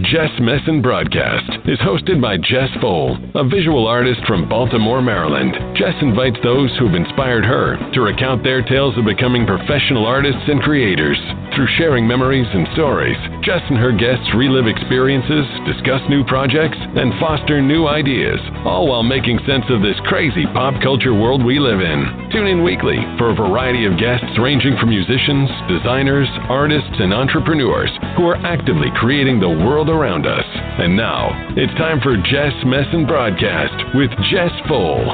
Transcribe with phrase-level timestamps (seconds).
[0.00, 5.54] Jess Messin Broadcast is hosted by Jess Fole, a visual artist from Baltimore, Maryland.
[5.76, 10.60] Jess invites those who've inspired her to recount their tales of becoming professional artists and
[10.62, 11.16] creators.
[11.54, 17.14] Through sharing memories and stories, Jess and her guests relive experiences, discuss new projects, and
[17.22, 21.78] foster new ideas, all while making sense of this crazy pop culture world we live
[21.78, 22.28] in.
[22.34, 27.90] Tune in weekly for a variety of guests ranging from musicians, designers, artists, and entrepreneurs
[28.16, 30.46] who are actively creating the world around us.
[30.82, 35.06] And now, it's time for Jess Messin Broadcast with Jess Fole.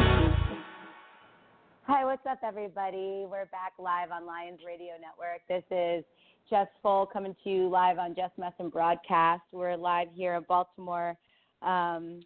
[1.84, 3.26] Hi, what's up, everybody?
[3.28, 5.42] We're back live on Lions Radio Network.
[5.50, 6.04] This is
[6.50, 9.42] Jess Fole coming to you live on Jess Messin Broadcast.
[9.52, 11.16] We're live here in Baltimore,
[11.62, 12.18] um,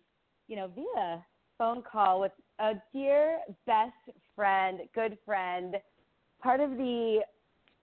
[0.49, 1.23] you know, via
[1.59, 3.93] phone call with a dear best
[4.35, 5.77] friend, good friend,
[6.43, 7.21] part of the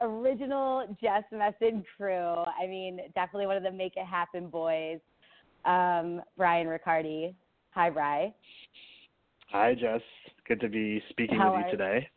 [0.02, 2.16] original Jess Messin crew.
[2.16, 5.00] I mean, definitely one of the Make It Happen boys,
[5.66, 7.36] um, Brian Riccardi.
[7.70, 8.34] Hi, Bry.
[9.52, 10.02] Hi, Jess.
[10.48, 12.08] Good to be speaking How with you today.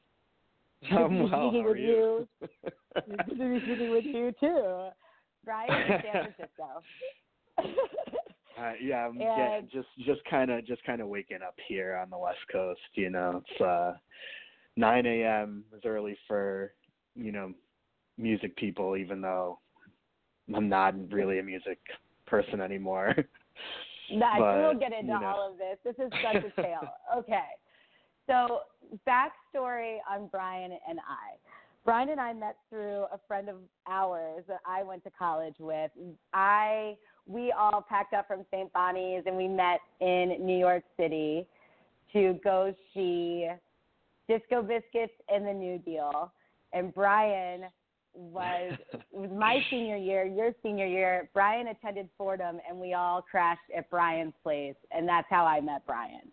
[0.92, 1.50] I'm well.
[1.50, 2.28] speaking How are with you?
[2.94, 4.88] Good to be speaking with you too.
[5.44, 6.82] Brian in San Francisco.
[8.56, 12.08] Uh, yeah, I'm yeah, just just kind of just kind of waking up here on
[12.08, 12.78] the West Coast.
[12.92, 13.94] You know, it's uh,
[14.76, 15.64] 9 a.m.
[15.76, 16.72] is early for
[17.16, 17.52] you know
[18.16, 19.58] music people, even though
[20.54, 21.78] I'm not really a music
[22.26, 23.14] person anymore.
[24.12, 24.38] Nice.
[24.38, 25.26] But, we'll get into you know.
[25.26, 25.78] all of this.
[25.82, 26.86] This is such a tale.
[27.16, 27.48] Okay.
[28.26, 28.60] So,
[29.08, 31.38] backstory on Brian and I.
[31.84, 35.90] Brian and I met through a friend of ours that I went to college with.
[36.32, 38.72] I we all packed up from St.
[38.72, 41.46] Bonnie's and we met in New York City
[42.12, 43.48] to go see
[44.28, 46.32] Disco Biscuits and the New Deal.
[46.72, 47.64] And Brian
[48.14, 48.72] was
[49.12, 51.28] was my senior year, your senior year.
[51.34, 55.82] Brian attended Fordham, and we all crashed at Brian's place, and that's how I met
[55.86, 56.30] Brian.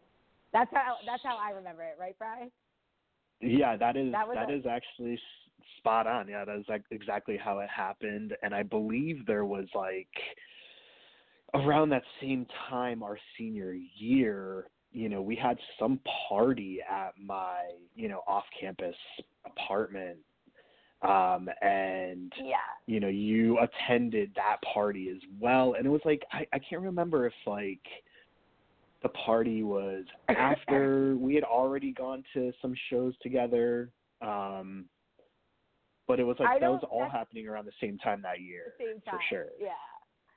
[0.54, 2.52] That's how that's how I remember it, right, Brian?
[3.42, 5.20] Yeah, that is That that a- is actually
[5.78, 6.28] spot on.
[6.28, 10.08] Yeah, that is like exactly how it happened, and I believe there was like
[11.54, 16.00] around that same time our senior year, you know, we had some
[16.30, 17.64] party at my,
[17.96, 18.96] you know, off-campus
[19.46, 20.18] apartment
[21.02, 22.58] um and Yeah.
[22.86, 26.82] you know you attended that party as well and it was like i i can't
[26.84, 27.82] remember if like
[29.02, 33.90] the party was after we had already gone to some shows together
[34.22, 34.86] um
[36.12, 39.00] but it was like that was all happening around the same time that year Same
[39.02, 39.16] time.
[39.16, 39.70] for sure Yeah.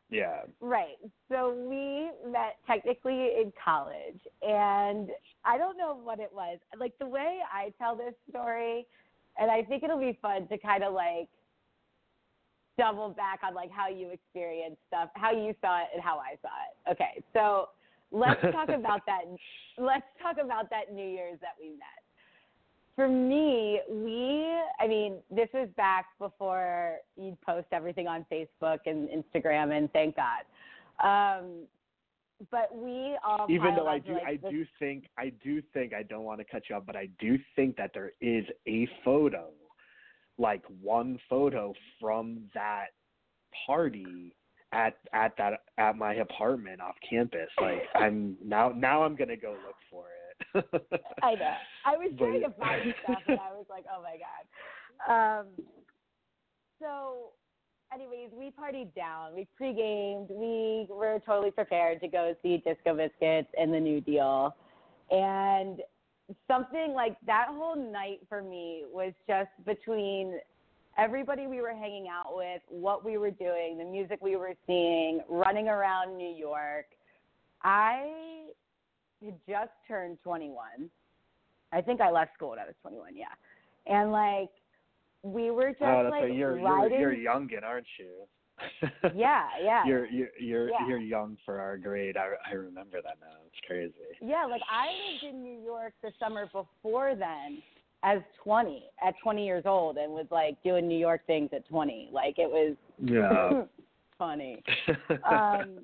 [0.09, 0.95] yeah Right.
[1.29, 5.11] So we met technically in college, and
[5.45, 6.59] I don't know what it was.
[6.79, 8.87] Like the way I tell this story,
[9.37, 11.29] and I think it'll be fun to kind of like
[12.79, 16.37] double back on like how you experienced stuff, how you saw it, and how I
[16.41, 16.93] saw it.
[16.93, 17.23] Okay.
[17.33, 17.71] So
[18.12, 19.23] let's talk about that.
[19.77, 22.03] Let's talk about that New Year's that we met.
[22.97, 24.47] For me, we,
[24.78, 30.15] I mean, this was back before you'd post everything on Facebook and Instagram, and thank
[30.16, 30.44] God.
[31.03, 31.66] Um,
[32.50, 35.94] but we all even though i do like, i this- do think i do think
[35.94, 38.88] i don't want to cut you off but i do think that there is a
[39.05, 39.49] photo
[40.37, 42.87] like one photo from that
[43.66, 44.34] party
[44.72, 49.50] at at that at my apartment off campus like i'm now now i'm gonna go
[49.65, 50.13] look for it
[51.22, 51.54] I know.
[51.84, 55.41] I was trying to find stuff, and I was like, oh my god.
[55.41, 55.47] Um,
[56.81, 57.31] so,
[57.92, 59.34] anyways, we partied down.
[59.34, 60.28] We pre-gamed.
[60.31, 64.54] We were totally prepared to go see Disco Biscuits and the New Deal,
[65.10, 65.81] and
[66.47, 70.38] something like that whole night for me was just between
[70.96, 75.20] everybody we were hanging out with, what we were doing, the music we were seeing,
[75.29, 76.87] running around New York.
[77.62, 78.46] I
[79.25, 80.56] had just turned 21.
[81.73, 83.25] I think I left school when I was 21, yeah.
[83.87, 84.50] And like
[85.23, 86.35] we were just oh like right.
[86.35, 89.85] you're riding you're you're youngin aren't you Yeah, yeah.
[89.87, 90.87] you're you're you're Yeah.
[90.87, 94.88] you're young for our grade i i remember that now it's crazy Yeah, like I
[95.23, 97.62] lived in New York the summer before then
[98.03, 102.11] as 20, at 20 years old and was like doing New York things at 20.
[102.12, 103.62] Like it was yeah
[104.19, 104.62] funny.
[105.29, 105.79] Um,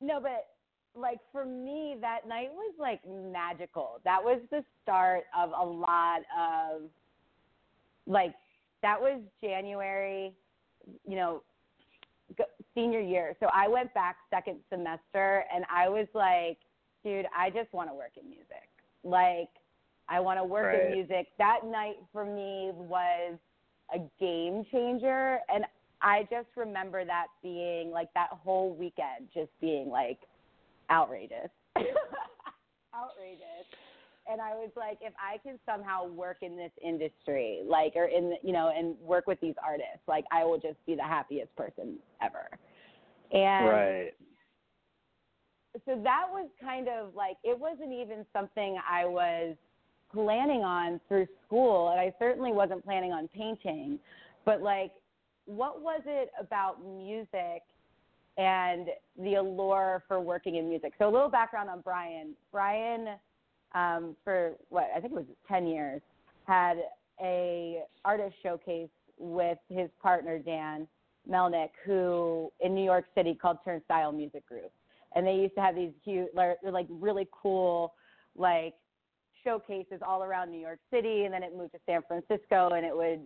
[0.00, 0.46] No, but
[0.94, 4.00] like for me, that night was like magical.
[4.04, 6.82] That was the start of a lot of
[8.06, 8.34] like
[8.82, 10.32] that was January,
[11.06, 11.42] you know,
[12.74, 13.36] senior year.
[13.40, 16.58] So I went back second semester and I was like,
[17.04, 18.68] dude, I just want to work in music.
[19.02, 19.48] Like,
[20.08, 20.86] I want to work right.
[20.86, 21.28] in music.
[21.38, 23.38] That night for me was
[23.94, 25.38] a game changer.
[25.52, 25.64] And
[26.02, 30.18] I just remember that being like that whole weekend just being like
[30.90, 31.50] outrageous.
[32.94, 33.66] outrageous
[34.30, 38.30] and I was like, if I can somehow work in this industry, like, or in,
[38.30, 41.54] the, you know, and work with these artists, like, I will just be the happiest
[41.56, 42.48] person ever.
[43.32, 44.12] And right.
[45.86, 49.56] So that was kind of like, it wasn't even something I was
[50.12, 53.98] planning on through school, and I certainly wasn't planning on painting,
[54.44, 54.92] but like,
[55.46, 57.62] what was it about music
[58.40, 58.88] and
[59.22, 60.94] the allure for working in music?
[60.98, 62.34] So a little background on Brian.
[62.50, 63.08] Brian
[63.74, 66.00] um, for what I think it was 10 years,
[66.46, 66.78] had
[67.22, 68.88] a artist showcase
[69.18, 70.88] with his partner Dan
[71.30, 74.72] Melnick, who in New York City called TurnStyle Music Group,
[75.14, 77.92] and they used to have these huge, like really cool,
[78.36, 78.74] like
[79.44, 82.96] showcases all around New York City, and then it moved to San Francisco, and it
[82.96, 83.20] would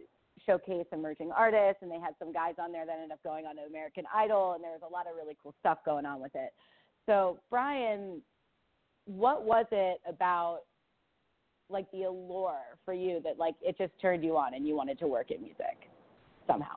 [0.46, 3.56] showcase emerging artists, and they had some guys on there that ended up going on
[3.56, 6.34] to American Idol, and there was a lot of really cool stuff going on with
[6.34, 6.52] it.
[7.06, 8.22] So Brian
[9.06, 10.60] what was it about
[11.70, 14.98] like the allure for you that like it just turned you on and you wanted
[14.98, 15.90] to work in music
[16.46, 16.76] somehow?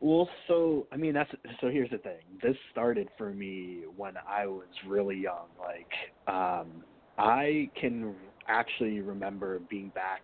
[0.00, 1.30] Well, so I mean that's
[1.60, 2.22] so here's the thing.
[2.42, 5.48] This started for me when I was really young.
[5.58, 6.84] Like um
[7.18, 8.14] I can
[8.48, 10.22] actually remember being back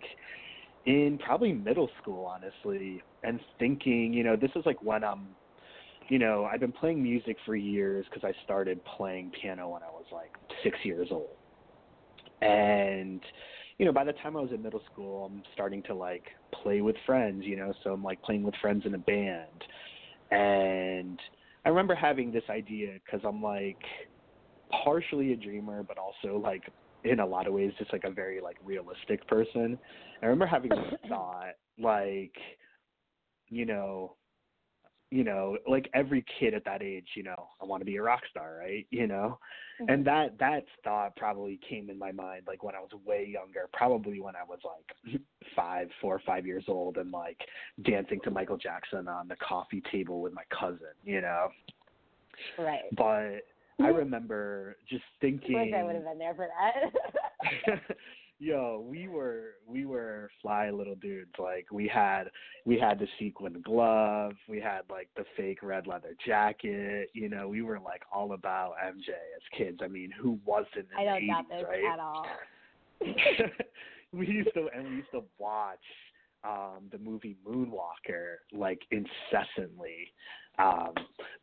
[0.87, 5.29] in probably middle school honestly and thinking, you know, this is like when I'm
[6.11, 9.87] you know, I've been playing music for years because I started playing piano when I
[9.87, 10.33] was like
[10.65, 11.29] six years old.
[12.43, 13.21] And,
[13.79, 16.25] you know, by the time I was in middle school, I'm starting to like
[16.63, 19.65] play with friends, you know, so I'm like playing with friends in a band.
[20.33, 21.21] And
[21.65, 23.79] I remember having this idea because I'm like
[24.85, 26.65] partially a dreamer, but also like
[27.05, 29.79] in a lot of ways just like a very like realistic person.
[30.23, 32.35] I remember having this thought like,
[33.49, 34.17] you know,
[35.11, 38.03] you know, like every kid at that age, you know, I want to be a
[38.03, 38.87] rock star, right?
[38.91, 39.39] You know,
[39.81, 39.93] mm-hmm.
[39.93, 43.69] and that that thought probably came in my mind like when I was way younger,
[43.73, 45.21] probably when I was like
[45.57, 47.39] five, four or five years old, and like
[47.85, 51.49] dancing to Michael Jackson on the coffee table with my cousin, you know.
[52.57, 52.83] Right.
[52.97, 53.41] But
[53.81, 53.97] I mm-hmm.
[53.97, 55.57] remember just thinking.
[55.57, 57.81] I wish I would have been there for that.
[58.41, 61.31] yo, we were we were fly little dudes.
[61.39, 62.25] Like we had
[62.65, 67.11] we had the sequin glove, we had like the fake red leather jacket.
[67.13, 69.79] You know, we were like all about MJ as kids.
[69.83, 71.85] I mean, who wasn't in I don't the got this right?
[71.93, 72.27] at all.
[74.13, 75.79] we used to and we used to watch
[76.45, 80.13] um the movie Moonwalker like incessantly.
[80.59, 80.95] Um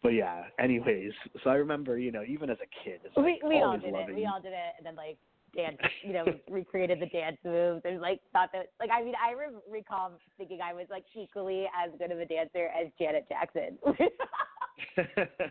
[0.03, 1.11] but yeah, anyways,
[1.43, 3.93] so I remember, you know, even as a kid, it's like we we all did
[3.93, 4.15] it.
[4.15, 5.17] We all did it and then like
[5.55, 9.33] dance, you know, recreated the dance moves and like thought that, like, I mean, I
[9.33, 13.77] re- recall thinking I was like equally as good of a dancer as Janet Jackson.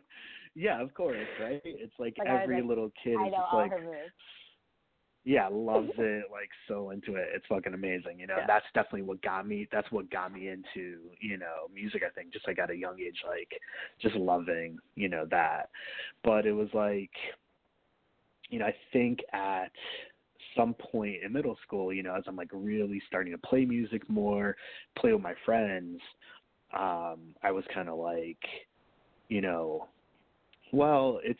[0.54, 1.60] yeah, of course, right?
[1.64, 3.72] It's like, like every little kid I is know just like.
[5.26, 7.28] Yeah, loves it, like so into it.
[7.34, 8.36] It's fucking amazing, you know.
[8.38, 8.46] Yeah.
[8.46, 9.68] That's definitely what got me.
[9.70, 12.02] That's what got me into, you know, music.
[12.06, 13.50] I think just like at a young age, like
[14.00, 15.70] just loving, you know, that.
[16.22, 17.10] But it was like
[18.50, 19.72] you know, I think at
[20.56, 24.08] some point in middle school, you know, as I'm like really starting to play music
[24.08, 24.56] more,
[24.98, 26.00] play with my friends,
[26.72, 28.38] um, I was kind of like,
[29.28, 29.88] you know,
[30.72, 31.38] well, it's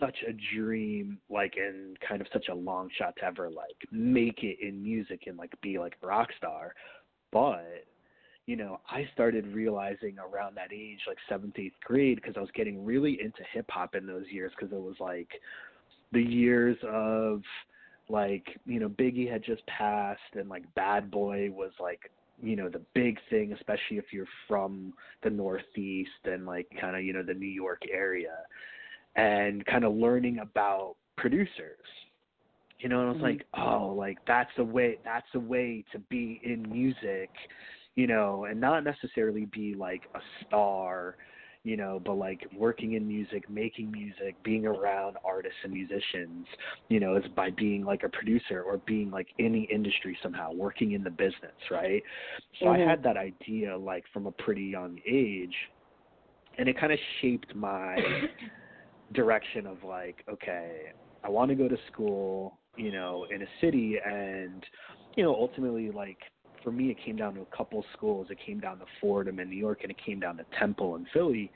[0.00, 4.42] such a dream, like, and kind of such a long shot to ever like make
[4.42, 6.74] it in music and like be like a rock star,
[7.32, 7.84] but
[8.46, 12.48] you know, I started realizing around that age, like seventh, eighth grade, because I was
[12.54, 15.28] getting really into hip hop in those years, because it was like
[16.12, 17.42] the years of
[18.08, 22.10] like you know Biggie had just passed and like Bad Boy was like
[22.42, 27.02] you know the big thing especially if you're from the northeast and like kind of
[27.02, 28.36] you know the New York area
[29.16, 31.76] and kind of learning about producers
[32.80, 33.24] you know and I was mm-hmm.
[33.24, 37.30] like oh like that's a way that's a way to be in music
[37.96, 41.16] you know and not necessarily be like a star
[41.64, 46.46] you know, but like working in music, making music, being around artists and musicians,
[46.88, 50.52] you know, is by being like a producer or being like in the industry somehow,
[50.52, 52.02] working in the business, right?
[52.58, 52.82] So mm-hmm.
[52.82, 55.54] I had that idea like from a pretty young age
[56.56, 57.96] and it kind of shaped my
[59.12, 60.92] direction of like, okay,
[61.24, 64.64] I want to go to school, you know, in a city and,
[65.16, 66.18] you know, ultimately like
[66.62, 68.28] for me, it came down to a couple schools.
[68.30, 71.06] It came down to Fordham in New York, and it came down to Temple in
[71.12, 71.50] Philly.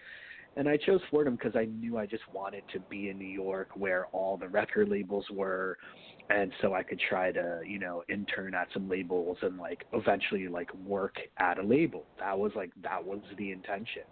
[0.57, 3.71] And I chose Fordham because I knew I just wanted to be in New York,
[3.75, 5.79] where all the record labels were,
[6.29, 10.49] and so I could try to, you know, intern at some labels and like eventually
[10.49, 12.05] like work at a label.
[12.19, 14.03] That was like that was the intention.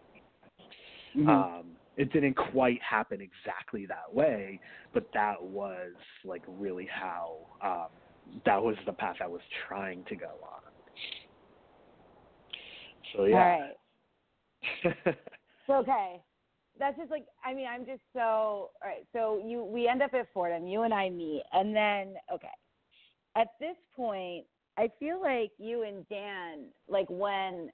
[1.16, 1.28] Mm-hmm.
[1.28, 1.64] Um,
[1.96, 4.60] it didn't quite happen exactly that way,
[4.94, 5.92] but that was
[6.24, 7.88] like really how um,
[8.46, 10.62] that was the path I was trying to go on.
[13.14, 13.66] So yeah.
[14.86, 15.16] All right.
[15.70, 16.22] okay.
[16.78, 19.06] That's just like I mean I'm just so all right.
[19.12, 20.66] So you we end up at Fordham.
[20.66, 22.48] You and I meet, and then okay.
[23.36, 24.44] At this point,
[24.76, 27.70] I feel like you and Dan like when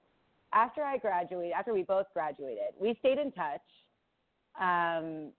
[0.53, 3.61] after I graduated, after we both graduated, we stayed in touch.
[4.61, 5.33] Um,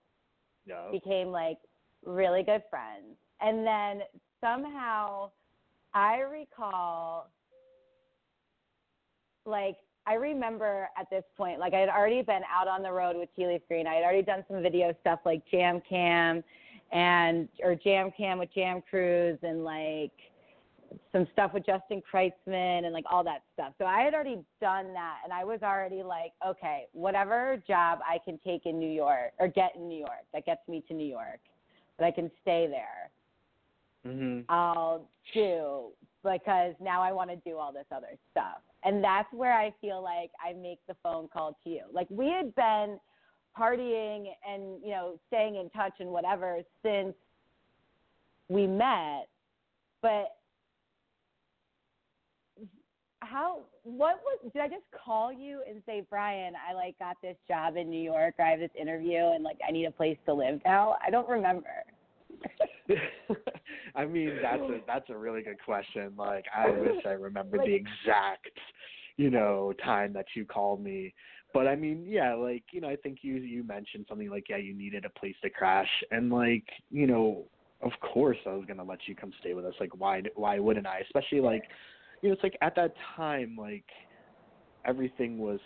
[0.66, 0.90] yeah.
[0.92, 1.58] Became like
[2.04, 4.02] really good friends, and then
[4.40, 5.30] somehow
[5.94, 7.30] I recall
[9.46, 13.16] like I remember at this point, like I had already been out on the road
[13.16, 13.86] with Tea Leaf Green.
[13.86, 16.42] I had already done some video stuff like Jam Cam
[16.92, 20.12] and or Jam Cam with Jam Cruise and like
[21.12, 23.72] some stuff with Justin Kreutzmann and like all that stuff.
[23.78, 28.18] So I had already done that and I was already like, okay, whatever job I
[28.24, 31.06] can take in New York or get in New York that gets me to New
[31.06, 31.40] York,
[31.98, 33.10] that I can stay there.
[34.06, 34.50] Mm-hmm.
[34.50, 35.88] I'll do
[36.24, 38.60] because now I want to do all this other stuff.
[38.84, 41.82] And that's where I feel like I make the phone call to you.
[41.92, 42.98] Like we had been
[43.58, 47.14] partying and, you know, staying in touch and whatever since
[48.48, 49.28] we met,
[50.00, 50.37] but
[53.20, 57.36] how what was did I just call you and say, Brian, I like got this
[57.48, 60.16] job in New York or I have this interview and like I need a place
[60.26, 60.96] to live now?
[61.04, 61.84] I don't remember.
[63.94, 66.12] I mean, that's a that's a really good question.
[66.16, 68.48] Like, I wish I remembered the exact,
[69.16, 71.14] you know, time that you called me.
[71.54, 74.56] But I mean, yeah, like you know, I think you you mentioned something like, yeah,
[74.56, 77.44] you needed a place to crash, and like, you know,
[77.82, 79.74] of course I was gonna let you come stay with us.
[79.80, 81.00] Like, why why wouldn't I?
[81.00, 81.64] Especially like,
[82.22, 83.84] you know, it's like at that time, like
[84.84, 85.60] everything was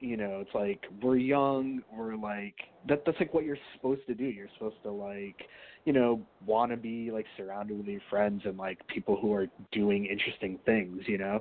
[0.00, 2.54] you know it's like we're young we're like
[2.88, 4.24] that that's like what you're supposed to do.
[4.24, 5.36] You're supposed to like
[5.84, 9.46] you know want to be like surrounded with your friends and like people who are
[9.72, 11.40] doing interesting things you know?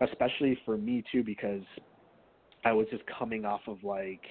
[0.00, 1.62] Especially for me too because
[2.64, 4.22] i was just coming off of like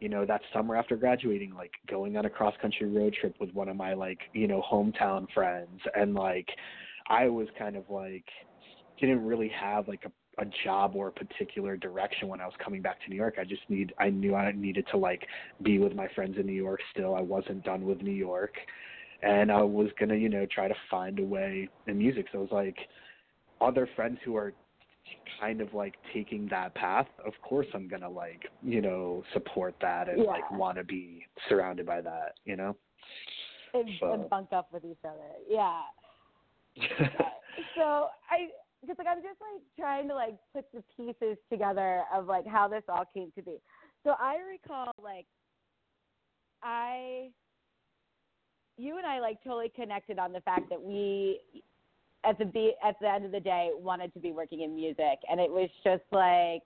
[0.00, 3.52] you know that summer after graduating like going on a cross country road trip with
[3.54, 5.80] one of my like you know hometown friends.
[5.94, 6.48] And like
[7.08, 8.24] i was kind of like
[9.00, 12.82] didn't really have like a a job or a particular direction when I was coming
[12.82, 13.36] back to New York.
[13.40, 15.26] I just need I knew I needed to like
[15.62, 17.14] be with my friends in New York still.
[17.14, 18.54] I wasn't done with New York.
[19.22, 22.26] And I was gonna, you know, try to find a way in music.
[22.32, 22.76] So it was like
[23.62, 24.52] other friends who are
[25.40, 30.08] kind of like taking that path, of course I'm gonna like, you know, support that
[30.08, 30.24] and yeah.
[30.24, 32.76] like wanna be surrounded by that, you know?
[33.72, 34.12] And, so.
[34.12, 35.32] and bunk up with each other.
[35.48, 35.80] Yeah.
[37.76, 38.48] so I
[38.86, 42.68] because like I'm just like trying to like put the pieces together of like how
[42.68, 43.56] this all came to be.
[44.04, 45.26] So I recall like
[46.62, 47.30] I
[48.78, 51.40] you and I like totally connected on the fact that we
[52.24, 55.40] at the at the end of the day wanted to be working in music and
[55.40, 56.62] it was just like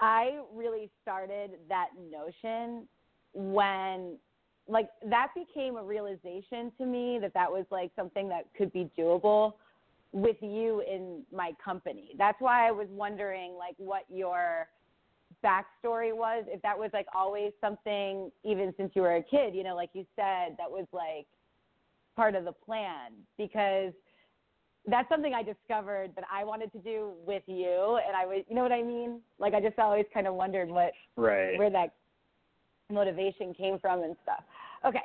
[0.00, 2.86] I really started that notion
[3.32, 4.18] when
[4.68, 8.90] like that became a realization to me that that was like something that could be
[8.98, 9.54] doable
[10.14, 12.14] with you in my company.
[12.16, 14.68] That's why I was wondering like what your
[15.44, 19.64] backstory was, if that was like always something even since you were a kid, you
[19.64, 21.26] know, like you said, that was like
[22.14, 23.92] part of the plan because
[24.86, 28.54] that's something I discovered that I wanted to do with you and I was you
[28.54, 29.20] know what I mean?
[29.40, 31.58] Like I just always kind of wondered what right.
[31.58, 31.94] where that
[32.88, 34.44] motivation came from and stuff.
[34.86, 35.02] Okay.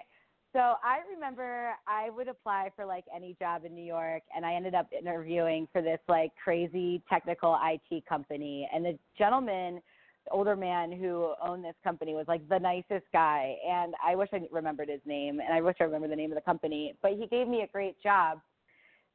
[0.51, 4.56] So I remember I would apply for like any job in New York, and I
[4.56, 8.68] ended up interviewing for this like crazy technical IT company.
[8.74, 9.79] And the gentleman,
[10.25, 13.58] the older man who owned this company, was like the nicest guy.
[13.68, 16.36] And I wish I remembered his name, and I wish I remember the name of
[16.36, 16.96] the company.
[17.03, 18.39] But he gave me a great job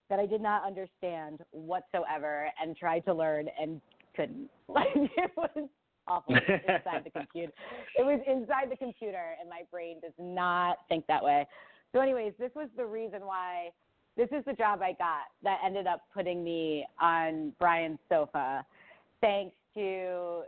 [0.08, 3.80] that I did not understand whatsoever, and tried to learn and
[4.14, 4.50] couldn't.
[4.68, 5.68] Like it was
[6.06, 7.52] awful inside the computer.
[7.96, 11.46] It was inside the computer, and my brain does not think that way.
[11.92, 13.70] So, anyways, this was the reason why.
[14.16, 18.64] This is the job I got that ended up putting me on Brian's sofa,
[19.20, 20.42] thanks to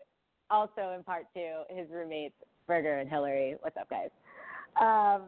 [0.50, 2.36] also in part to his roommates
[2.68, 3.56] Berger and Hillary.
[3.60, 4.10] What's up, guys?
[4.80, 5.22] Um,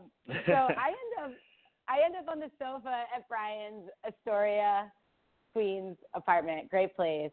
[0.46, 1.30] so I end up
[1.88, 4.92] I end up on the sofa at Brian's Astoria
[5.52, 7.30] Queens apartment, great place.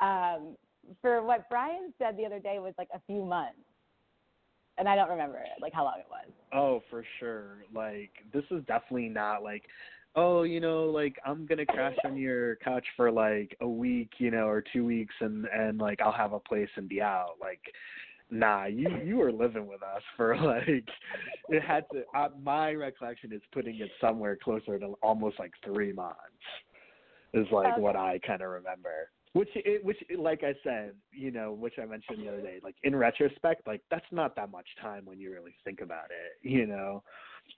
[0.00, 0.56] Um,
[1.00, 3.58] for what Brian said the other day was like a few months,
[4.76, 6.30] and I don't remember like how long it was.
[6.52, 7.64] Oh, for sure.
[7.74, 9.64] Like this is definitely not like
[10.18, 14.30] oh, you know, like I'm gonna crash on your couch for like a week, you
[14.30, 17.34] know, or two weeks, and and like I'll have a place and be out.
[17.40, 17.60] Like,
[18.30, 20.88] nah, you you were living with us for like
[21.48, 22.02] it had to.
[22.16, 26.18] Uh, my recollection is putting it somewhere closer to almost like three months.
[27.34, 27.80] Is like Okay.
[27.80, 29.10] what I kind of remember.
[29.38, 32.74] Which, it, which, like I said, you know, which I mentioned the other day, like
[32.82, 36.66] in retrospect, like that's not that much time when you really think about it, you
[36.66, 37.04] know,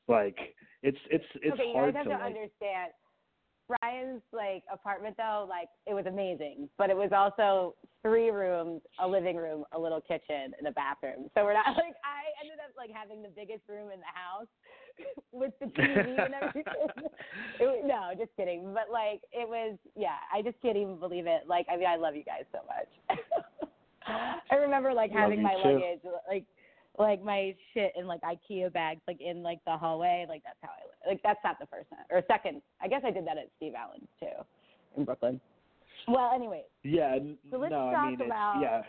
[0.06, 0.36] like
[0.82, 2.92] it's it's it's okay, you hard guys have to to like, understand.
[3.66, 9.08] Brian's like apartment though, like it was amazing, but it was also three rooms, a
[9.08, 11.30] living room, a little kitchen, and a bathroom.
[11.32, 14.52] So we're not like I ended up like having the biggest room in the house
[15.32, 16.64] with the TV and everything.
[17.60, 18.72] it, no, just kidding.
[18.74, 21.42] But like it was, yeah, I just can't even believe it.
[21.46, 23.20] Like I mean, I love you guys so much.
[24.50, 25.68] I remember like Love having my too.
[25.68, 26.44] luggage, like
[26.98, 30.26] like my shit in like IKEA bags, like in like the hallway.
[30.28, 31.08] Like that's how I.
[31.08, 32.60] Like that's not the first time or second.
[32.82, 34.26] I guess I did that at Steve Allen's too,
[34.96, 35.40] in Brooklyn.
[36.08, 37.18] Well, anyways, yeah,
[37.50, 38.82] So let's no, I talk mean, about- yeah,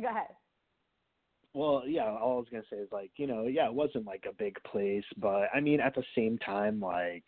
[0.00, 0.28] go ahead.
[1.58, 4.26] Well, yeah, all I was gonna say is like, you know, yeah, it wasn't like
[4.28, 7.24] a big place, but I mean, at the same time, like,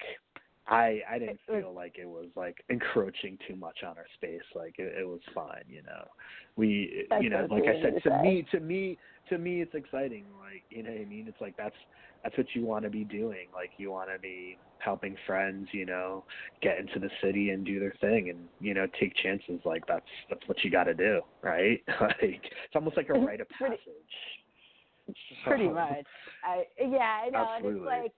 [0.70, 4.40] I I didn't feel like it was like encroaching too much on our space.
[4.54, 6.06] Like, it, it was fine, you know.
[6.56, 8.22] We, That's you know, like I said, to say.
[8.22, 8.96] me, to me,
[9.28, 10.24] to me, it's exciting.
[10.40, 11.26] Like, you know what I mean?
[11.28, 11.74] It's like that's
[12.22, 13.48] that's what you want to be doing.
[13.52, 16.24] Like, you want to be helping friends, you know,
[16.62, 19.60] get into the city and do their thing, and you know, take chances.
[19.64, 21.82] Like, that's that's what you got to do, right?
[22.00, 23.80] like, it's almost like a rite of passage.
[25.44, 26.06] Pretty So, much.
[26.44, 27.48] I yeah, I know.
[27.56, 28.12] And it's like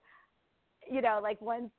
[0.91, 1.71] you know, like once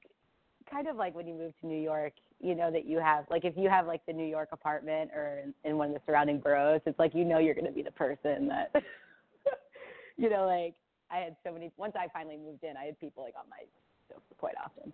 [0.73, 3.45] kind of like when you move to New York, you know that you have like
[3.45, 6.39] if you have like the New York apartment or in, in one of the surrounding
[6.39, 8.71] boroughs, it's like you know you're gonna be the person that
[10.17, 10.73] you know, like
[11.12, 13.63] I had so many once I finally moved in, I had people like on my
[14.09, 14.91] sofa quite often.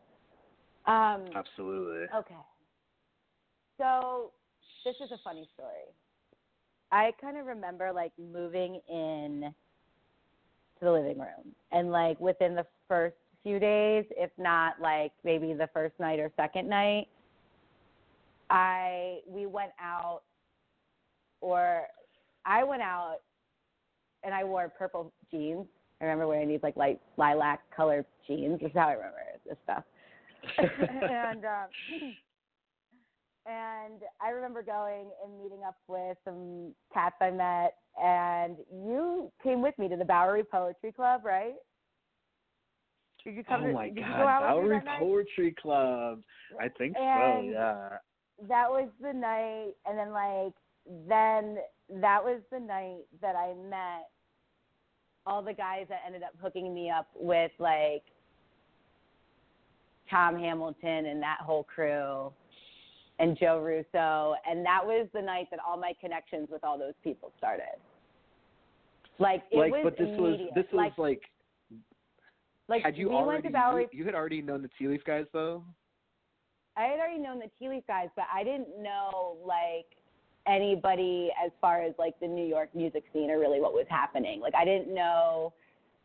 [0.85, 2.07] Um Absolutely.
[2.15, 2.35] Okay.
[3.77, 4.31] So
[4.83, 5.93] this is a funny story.
[6.91, 9.53] I kind of remember like moving in
[10.79, 15.53] to the living room and like within the first few days, if not like maybe
[15.53, 17.07] the first night or second night,
[18.49, 20.21] I we went out
[21.41, 21.83] or
[22.45, 23.17] I went out
[24.23, 25.65] and I wore purple jeans.
[26.01, 28.59] I remember wearing these like light lilac colored jeans.
[28.59, 29.83] This is how I remember this stuff.
[30.57, 31.67] and um,
[33.45, 39.61] and I remember going and meeting up with some cats I met, and you came
[39.61, 41.55] with me to the Bowery Poetry Club, right?
[43.23, 44.81] Did you come oh to, my you God, go out Bowery?
[44.97, 46.21] Poetry Club.
[46.59, 47.51] I think And- so.
[47.51, 47.97] Yeah.
[48.47, 50.53] that was the night and then like
[51.07, 51.57] then
[52.01, 54.09] that was the night that I met
[55.25, 58.03] all the guys that ended up hooking me up with like
[60.09, 62.31] Tom Hamilton and that whole crew
[63.19, 66.95] and Joe Russo and that was the night that all my connections with all those
[67.03, 67.77] people started.
[69.19, 71.21] Like it like, was but this was this was like, like,
[72.69, 74.87] like had you we already went to Bowery you, you had already known the Tea
[74.87, 75.63] Leaf guys though?
[76.77, 79.87] I had already known the Tea Leaf guys, but I didn't know like
[80.47, 84.39] anybody as far as like the New York music scene or really what was happening.
[84.39, 85.53] Like I didn't know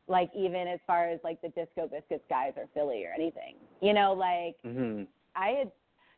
[0.09, 3.55] like even as far as like the Disco Biscuits guys or Philly or anything.
[3.81, 5.07] You know, like Mhm.
[5.37, 5.72] I had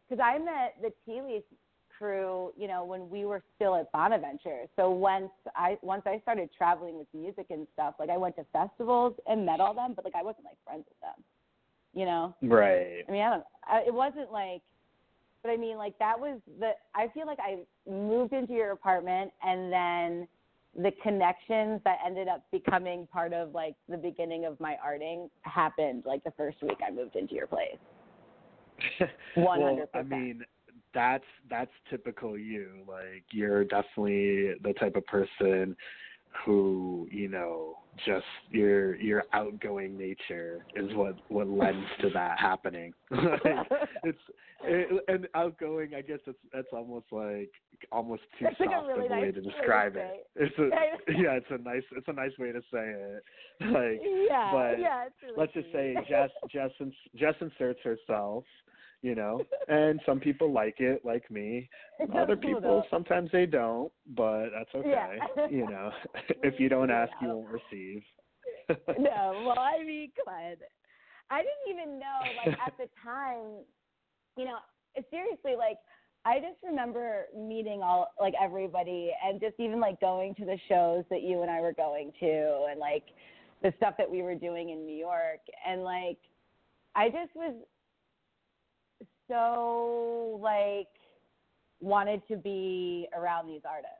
[0.08, 1.42] because I met the Tea Leaf
[1.96, 4.62] crew, you know, when we were still at Bonaventure.
[4.76, 8.44] So once I once I started traveling with music and stuff, like I went to
[8.52, 11.24] festivals and met all them, but like I wasn't like friends with them.
[11.94, 12.34] You know?
[12.42, 13.04] Right.
[13.08, 13.44] I mean, I don't.
[13.66, 14.62] I, it wasn't like,
[15.42, 16.72] but I mean, like that was the.
[16.94, 17.58] I feel like I
[17.90, 20.28] moved into your apartment, and then
[20.82, 26.02] the connections that ended up becoming part of like the beginning of my arting happened
[26.04, 27.78] like the first week I moved into your place.
[29.36, 30.10] One hundred I percent.
[30.10, 30.44] mean,
[30.96, 32.68] that's that's typical you.
[32.88, 35.76] Like you're definitely the type of person
[36.44, 42.94] who, you know, just your your outgoing nature is what what lends to that happening.
[43.10, 43.66] like,
[44.04, 44.18] it's
[44.64, 45.94] it, and outgoing.
[45.94, 47.50] I guess it's that's almost like
[47.92, 50.00] almost too That's like a really of a way nice to way to describe say
[50.00, 50.26] it.
[50.34, 51.32] It's a Yeah.
[51.32, 53.24] it's a nice it's a nice way to say it.
[53.60, 55.04] Like yeah, but yeah.
[55.04, 55.94] It's really let's just say.
[56.08, 58.44] Jess Jess ins- Jess inserts herself,
[59.02, 61.68] you know, and some people like it, like me.
[62.14, 65.18] Other people sometimes they don't, but that's okay.
[65.36, 65.46] Yeah.
[65.50, 65.90] you know,
[66.42, 68.02] if you don't ask, you won't receive.
[68.98, 70.56] no, well, I mean, on.
[71.28, 73.64] I didn't even know, like, at the time,
[74.36, 74.58] you know,
[75.10, 75.78] seriously, like
[76.26, 81.04] I just remember meeting all like everybody and just even like going to the shows
[81.08, 83.04] that you and I were going to and like
[83.62, 86.18] the stuff that we were doing in New York and like
[86.96, 87.54] I just was
[89.28, 90.88] so like
[91.80, 93.96] wanted to be around these artists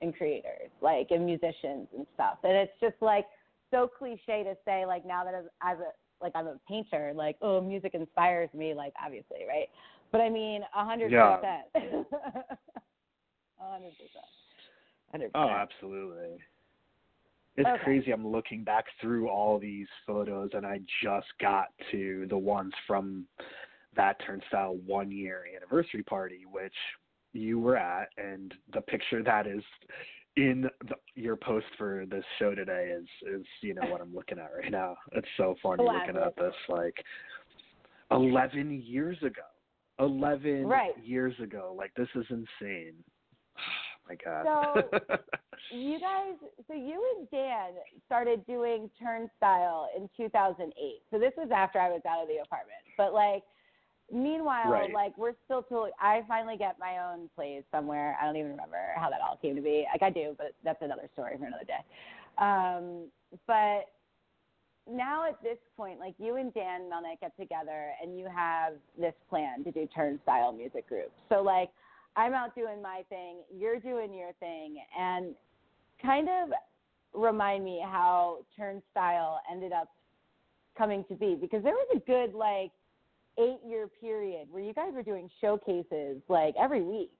[0.00, 3.26] and creators like and musicians and stuff and it's just like
[3.70, 7.36] so cliche to say like now that as, as a like I'm a painter like
[7.42, 9.68] oh music inspires me like obviously right
[10.12, 14.24] but I mean a hundred percent a hundred oh, percent
[15.34, 16.38] Oh, absolutely.
[17.56, 17.84] It's Okay.
[17.84, 18.12] crazy.
[18.12, 23.26] I'm looking back through all these photos, and I just got to the ones from
[23.96, 26.74] that TurnStyle one year anniversary party, which
[27.32, 29.62] you were at, and the picture that is
[30.36, 34.38] in the, your post for this show today is is you know what I'm looking
[34.38, 34.96] at right now.
[35.12, 36.96] It's so funny looking at this like
[38.10, 39.42] 11 years ago.
[39.98, 40.92] 11 Right.
[41.02, 41.74] years ago.
[41.76, 42.94] Like this is insane.
[44.08, 44.46] my god.
[44.46, 45.16] So
[45.76, 46.34] you guys
[46.66, 47.72] so you and Dan
[48.06, 50.74] started doing TurnStyle in 2008.
[51.10, 52.80] So this was after I was out of the apartment.
[52.96, 53.42] But like
[54.12, 54.92] meanwhile Right.
[54.92, 58.16] like we're still totally I finally get my own place somewhere.
[58.20, 59.86] I don't even remember how that all came to be.
[59.92, 61.82] Like I do, but that's another story for another day.
[62.38, 63.06] Um
[63.46, 63.88] but
[64.90, 69.14] now at this point, like you and Dan Melnick get together and you have this
[69.30, 71.12] plan to do TurnStyle music group.
[71.28, 71.70] So like
[72.16, 75.34] I'm out doing my thing, you're doing your thing, and
[76.02, 76.50] kind of
[77.14, 79.88] remind me how TurnStyle ended up
[80.76, 82.70] coming to be because there was a good like
[83.38, 87.10] eight year period where you guys were doing showcases like every week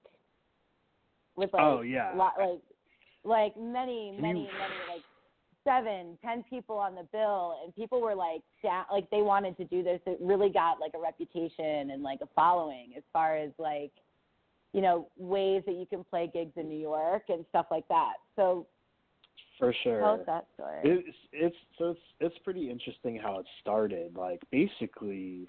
[1.36, 2.14] with like Oh, yeah.
[2.14, 2.60] lot, like
[3.24, 4.48] like many many many
[4.92, 5.02] like
[5.64, 9.64] seven ten people on the bill and people were like down, like they wanted to
[9.66, 13.50] do this it really got like a reputation and like a following as far as
[13.58, 13.92] like
[14.72, 18.14] you know ways that you can play gigs in New York and stuff like that
[18.34, 18.66] so
[19.58, 20.00] For sure.
[20.00, 24.16] tell us that story It's it's so it's it's pretty interesting how it started.
[24.16, 25.46] Like basically,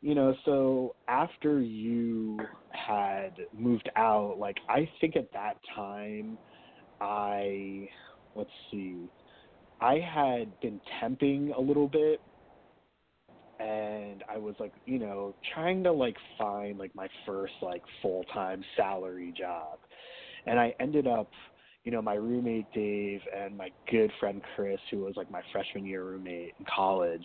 [0.00, 2.38] you know, so after you
[2.70, 6.38] had moved out, like I think at that time,
[7.00, 7.88] I
[8.36, 9.08] let's see,
[9.80, 12.20] I had been temping a little bit,
[13.58, 18.22] and I was like, you know, trying to like find like my first like full
[18.32, 19.78] time salary job,
[20.46, 21.28] and I ended up
[21.84, 25.86] you know, my roommate Dave and my good friend Chris, who was like my freshman
[25.86, 27.24] year roommate in college,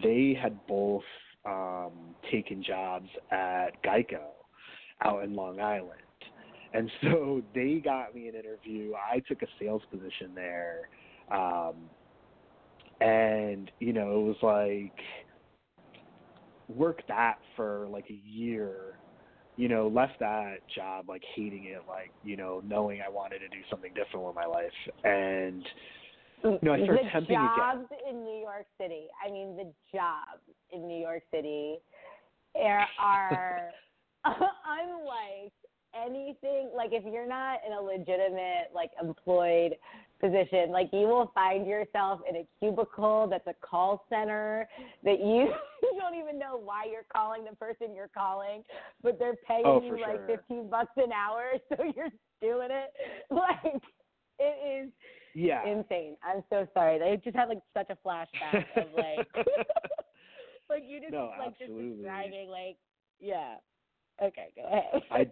[0.00, 1.02] they had both
[1.46, 1.92] um,
[2.30, 4.20] taken jobs at Geico
[5.02, 6.00] out in Long Island.
[6.72, 8.92] And so they got me an interview.
[8.94, 10.88] I took a sales position there.
[11.30, 11.74] Um,
[13.00, 14.98] and, you know, it was like,
[16.68, 18.96] worked that for like a year
[19.56, 23.48] you know, left that job like hating it, like you know, knowing I wanted to
[23.48, 24.70] do something different with my life,
[25.02, 25.64] and
[26.44, 27.50] Mm, you know, I started the temping again.
[27.56, 29.06] jobs in New York City.
[29.24, 31.78] I mean, the jobs in New York City
[32.54, 33.70] are, are
[34.24, 35.52] unlike
[35.94, 36.70] anything.
[36.76, 39.76] Like, if you're not in a legitimate, like, employed
[40.20, 44.68] position, like, you will find yourself in a cubicle that's a call center
[45.04, 45.48] that you,
[45.82, 48.62] you don't even know why you're calling the person you're calling,
[49.02, 50.36] but they're paying Oh, you like sure.
[50.48, 52.92] 15 bucks an hour, so you're doing it.
[53.30, 53.82] Like,
[54.38, 54.92] it is
[55.36, 55.66] Yeah.
[55.66, 56.16] insane.
[56.24, 56.98] I'm so sorry.
[57.02, 59.28] I just had like such a flashback of like
[60.70, 61.96] like you just No, like just absolutely.
[61.96, 62.76] describing like
[63.20, 63.56] yeah.
[64.22, 65.02] Okay, go ahead.
[65.10, 65.30] I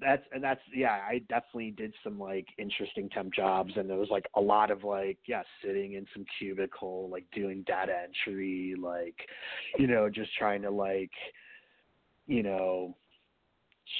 [0.00, 4.10] that's and that's yeah, I definitely did some like interesting temp jobs and there was
[4.10, 9.14] like a lot of like yeah, sitting in some cubicle, like doing data entry, like
[9.78, 11.12] you know, just trying to like
[12.26, 12.96] you know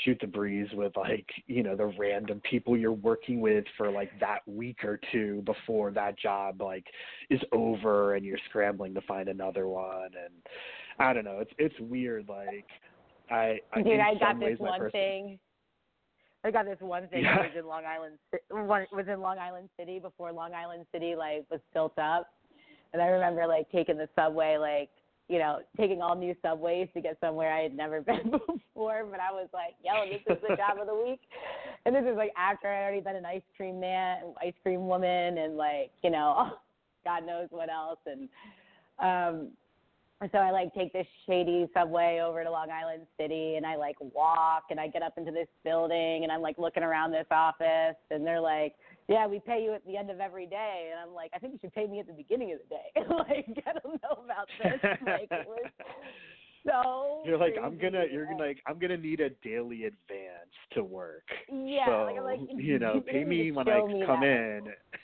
[0.05, 4.11] shoot the breeze with like you know the random people you're working with for like
[4.19, 6.87] that week or two before that job like
[7.31, 10.33] is over and you're scrambling to find another one and
[10.99, 12.65] I don't know it's it's weird like
[13.31, 15.39] I, I Dude, I got this one person- thing.
[16.45, 17.39] I got this one thing Yeah.
[17.39, 18.19] was in Long Island
[18.51, 22.29] was in Long Island City before Long Island City like was built up.
[22.93, 24.91] And I remember like taking the subway like
[25.29, 29.21] you know, taking all new subways to get somewhere I had never been before, but
[29.21, 31.21] I was like, yo, this is the job of the week.
[31.87, 35.39] And this is like after I'd already been an ice cream man, ice cream woman,
[35.39, 36.53] and like, you know,
[37.05, 37.99] God knows what else.
[38.07, 38.29] And
[38.99, 39.51] um,
[40.33, 43.97] so I like take this shady subway over to Long Island City, and I like
[44.01, 47.97] walk, and I get up into this building, and I'm like looking around this office,
[48.11, 48.75] and they're like,
[49.09, 51.53] "Yeah, we pay you at the end of every day," and I'm like, "I think
[51.55, 52.89] you should pay me at the beginning of the day."
[53.29, 54.81] like, I don't know about this.
[55.07, 55.71] like, it was
[56.67, 57.23] so.
[57.27, 57.55] You're like.
[57.63, 61.25] I'm gonna, you're gonna like, I'm gonna need a daily advance to work.
[61.53, 64.61] Yeah, so, like, I'm like, you know, pay me when I me come that.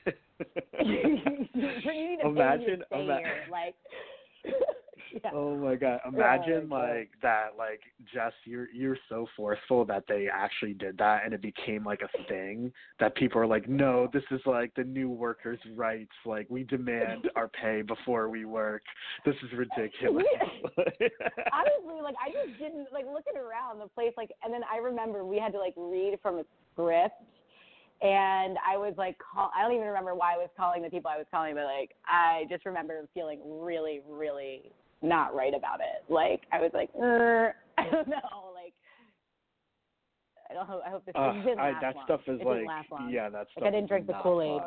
[0.07, 0.87] in.
[0.87, 3.75] you need to pay me to Imagine- stay ima- here, like.
[5.25, 5.31] yeah.
[5.33, 6.01] Oh my god!
[6.05, 6.79] Oh, Imagine God.
[6.79, 7.81] like that, like
[8.12, 12.25] Jess, you're you're so forceful that they actually did that, and it became like a
[12.29, 16.12] thing that people are like, no, this is like the new workers' rights.
[16.25, 18.83] Like we demand our pay before we work.
[19.25, 20.25] This is ridiculous.
[20.79, 25.25] honestly, like I just didn't like looking around the place, like, and then I remember
[25.25, 27.16] we had to like read from a script,
[28.03, 29.51] and I was like, call.
[29.57, 31.90] I don't even remember why I was calling the people I was calling, but like
[32.07, 36.11] I just remember feeling really, really not right about it.
[36.13, 38.75] Like I was like, er, I don't know, like.
[40.51, 40.83] I don't hope.
[40.85, 42.05] I hope this Uh, didn't I, last that long.
[42.07, 43.11] stuff is it like, didn't last long.
[43.11, 43.65] yeah, that stuff.
[43.65, 44.61] I didn't drink the Kool-Aid.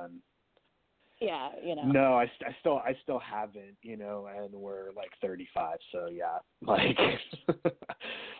[1.19, 1.83] Yeah, you know.
[1.83, 6.07] No, I, st- I still I still haven't, you know, and we're like 35, so
[6.11, 6.97] yeah, like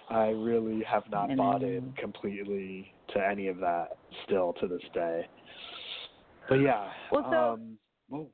[0.09, 4.81] I really have not I bought in completely to any of that still to this
[4.93, 5.27] day.
[6.49, 8.27] But yeah, Well, so- um.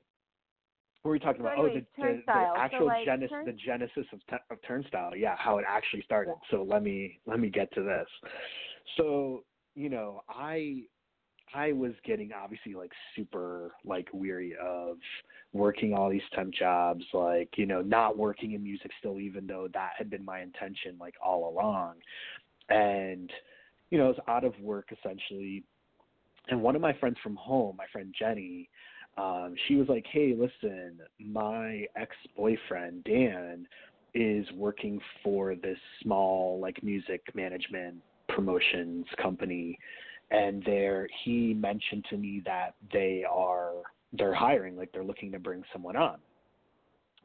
[1.02, 1.60] What were we talking So about?
[1.66, 4.58] anyways, oh, the, the, the So, actual like, genesis, Turn- the genesis of, t- of
[4.62, 5.12] TurnStyle.
[5.18, 6.34] Yeah, how it actually started.
[6.52, 8.08] So let me let me get to this.
[8.98, 9.44] So
[9.76, 10.84] you know, I
[11.54, 14.98] I was getting obviously like super like weary of
[15.54, 19.68] working all these temp jobs, like, you know, not working in music still even though
[19.74, 21.96] that had been my intention like all along.
[22.70, 23.32] And,
[23.90, 25.64] you know, I was out of work essentially.
[26.50, 28.70] And one of my friends from home, my friend Jenny,
[29.20, 33.68] um, she was like, Hey, listen, my ex boyfriend Dan
[34.14, 37.96] is working for this small like music management
[38.28, 39.78] promotions company
[40.32, 43.74] and there he mentioned to me that they are
[44.14, 46.18] they're hiring like they're looking to bring someone on.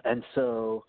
[0.04, 0.84] And so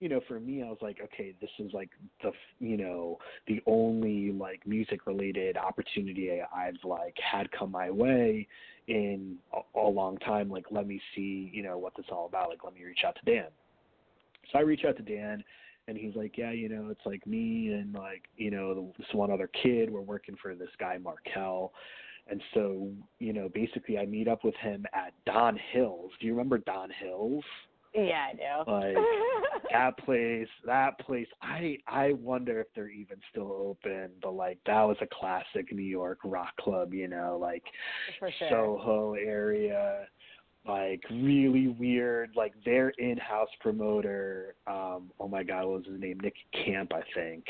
[0.00, 1.90] you know for me i was like okay this is like
[2.22, 8.46] the you know the only like music related opportunity i've like had come my way
[8.88, 12.26] in a, a long time like let me see you know what this is all
[12.26, 13.48] about like let me reach out to dan
[14.50, 15.44] so i reach out to dan
[15.88, 19.32] and he's like, yeah, you know, it's like me and like, you know, this one
[19.32, 19.90] other kid.
[19.90, 21.72] We're working for this guy Markel,
[22.28, 26.12] and so, you know, basically, I meet up with him at Don Hills.
[26.20, 27.42] Do you remember Don Hills?
[27.94, 28.64] Yeah, I know.
[28.66, 28.96] Like
[29.72, 31.26] that place, that place.
[31.42, 34.10] I I wonder if they're even still open.
[34.22, 36.94] But like that was a classic New York rock club.
[36.94, 37.64] You know, like
[38.18, 38.30] sure.
[38.48, 40.06] Soho area,
[40.66, 42.30] like really weird.
[42.36, 46.20] Like their in-house promoter, um, oh my god, what was his name?
[46.20, 47.44] Nick Camp, I think,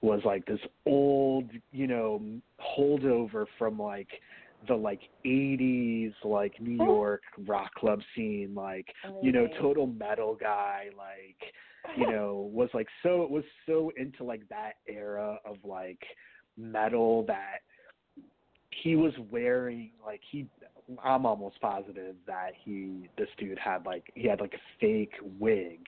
[0.00, 2.22] was like this old, you know,
[2.60, 4.08] holdover from like
[4.66, 6.84] the like 80s like New oh.
[6.84, 8.86] York rock club scene like
[9.22, 14.48] you know total metal guy like you know was like so was so into like
[14.48, 16.02] that era of like
[16.56, 17.58] metal that
[18.82, 20.46] he was wearing like he
[21.02, 25.80] I'm almost positive that he this dude had like he had like a fake wig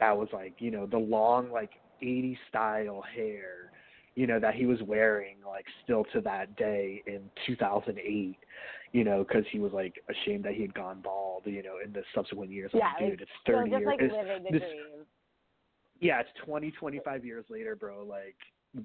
[0.00, 1.70] that was like you know the long like
[2.02, 3.71] 80s style hair
[4.14, 8.36] you know that he was wearing like still to that day in 2008
[8.92, 11.92] you know because he was like ashamed that he had gone bald you know in
[11.92, 14.62] the subsequent years Yeah, like, dude it's it's So 30 just years like it's- this-
[16.00, 18.02] yeah, it's 20, 25 years later, bro.
[18.04, 18.34] Like,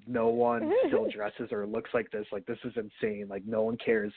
[0.06, 2.28] no one still dresses or looks like this.
[2.32, 3.26] Like, this is insane.
[3.28, 4.14] Like, no one cares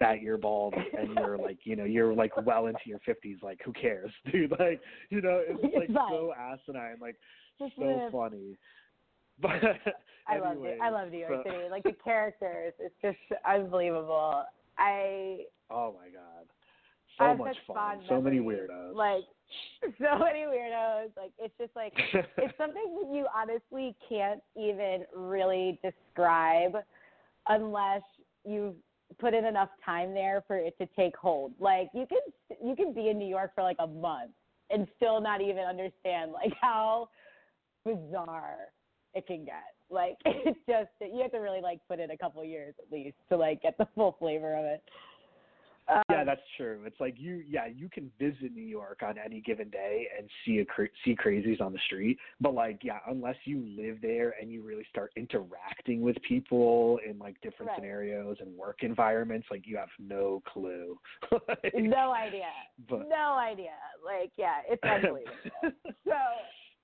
[0.00, 3.42] that you're bald and you're like, you know, you're like well into your 50s.
[3.42, 4.50] Like, who cares, dude?
[4.50, 6.96] Like, you know, it's like so asinine.
[7.00, 7.16] Like,
[7.58, 8.12] Just so live.
[8.12, 8.58] funny.
[9.40, 9.62] But
[10.26, 10.78] I love it.
[10.80, 11.64] I love New York so- City.
[11.70, 14.44] Like the characters, it's just unbelievable.
[14.78, 16.46] I Oh my god,
[17.18, 18.00] so have much fun.
[18.08, 18.94] So many weirdos.
[18.94, 19.24] Like
[19.98, 21.10] so many weirdos.
[21.16, 26.76] Like it's just like it's something that you honestly can't even really describe
[27.48, 28.02] unless
[28.44, 28.74] you
[29.18, 31.52] put in enough time there for it to take hold.
[31.58, 32.20] Like you can
[32.64, 34.32] you can be in New York for like a month
[34.70, 37.08] and still not even understand like how
[37.84, 38.68] bizarre
[39.14, 39.74] it can get.
[39.90, 43.16] Like it's just you have to really like put in a couple years at least
[43.30, 44.82] to like get the full flavor of it.
[45.88, 46.80] Um, yeah, that's true.
[46.86, 50.60] It's like you, yeah, you can visit New York on any given day and see
[50.60, 54.50] a cra- see crazies on the street, but like, yeah, unless you live there and
[54.52, 57.78] you really start interacting with people in like different Right.
[57.78, 60.98] scenarios and work environments, like you have no clue.
[61.48, 62.46] Like, no idea.
[62.88, 63.72] But, no idea.
[64.04, 65.34] Like, yeah, it's unbelievable.
[66.04, 66.14] so,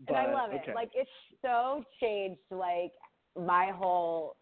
[0.06, 0.74] and I but, love it.
[0.74, 1.10] Like, it's
[1.42, 2.92] so changed, like,
[3.36, 4.36] my whole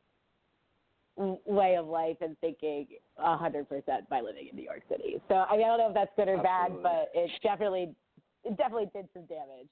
[1.17, 2.87] way of life and thinking
[3.19, 5.21] a hundred percent by living in New York City.
[5.29, 7.95] So I, mean, I don't know if that's good or bad, but it definitely,
[8.45, 9.69] it definitely did some damage.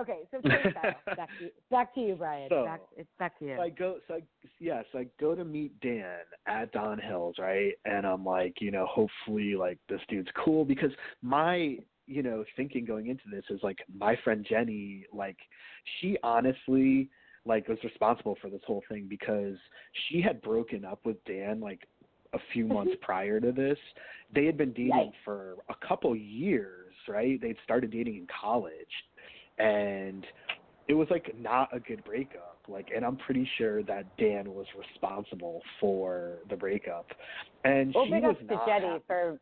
[0.00, 2.48] Okay, so back to you, back to you, Brian.
[2.50, 3.56] So, back, it's back to you.
[3.56, 4.22] So I go, so I,
[4.60, 7.72] yeah, so I go to meet Dan at Don Hills, right?
[7.84, 12.84] And I'm like, you know, hopefully, like this dude's cool because my, you know, thinking
[12.84, 15.36] going into this is like my friend Jenny, like
[16.00, 17.10] she honestly,
[17.44, 19.56] like was responsible for this whole thing because
[20.08, 21.86] she had broken up with Dan like
[22.32, 22.74] a few mm-hmm.
[22.74, 23.78] months prior to this.
[24.34, 25.24] They had been dating Yikes.
[25.24, 27.40] for a couple years, right?
[27.40, 28.72] They'd started dating in college,
[29.58, 30.26] and
[30.88, 32.56] it was like not a good breakup.
[32.68, 37.06] Like, and I'm pretty sure that Dan was responsible for the breakup,
[37.64, 39.04] and well, she big was ups to Jenny happy.
[39.06, 39.40] for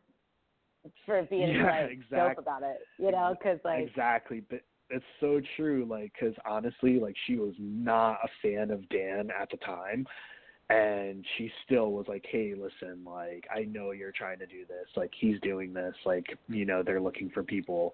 [1.05, 2.79] for being Yeah, like exact- dope about it.
[2.97, 5.85] You know, because like exactly, but it's so true.
[5.89, 10.05] Like, because honestly, like she was not a fan of Dan at the time,
[10.69, 14.87] and she still was like, "Hey, listen, like I know you're trying to do this.
[14.95, 15.95] Like he's doing this.
[16.05, 17.93] Like you know they're looking for people."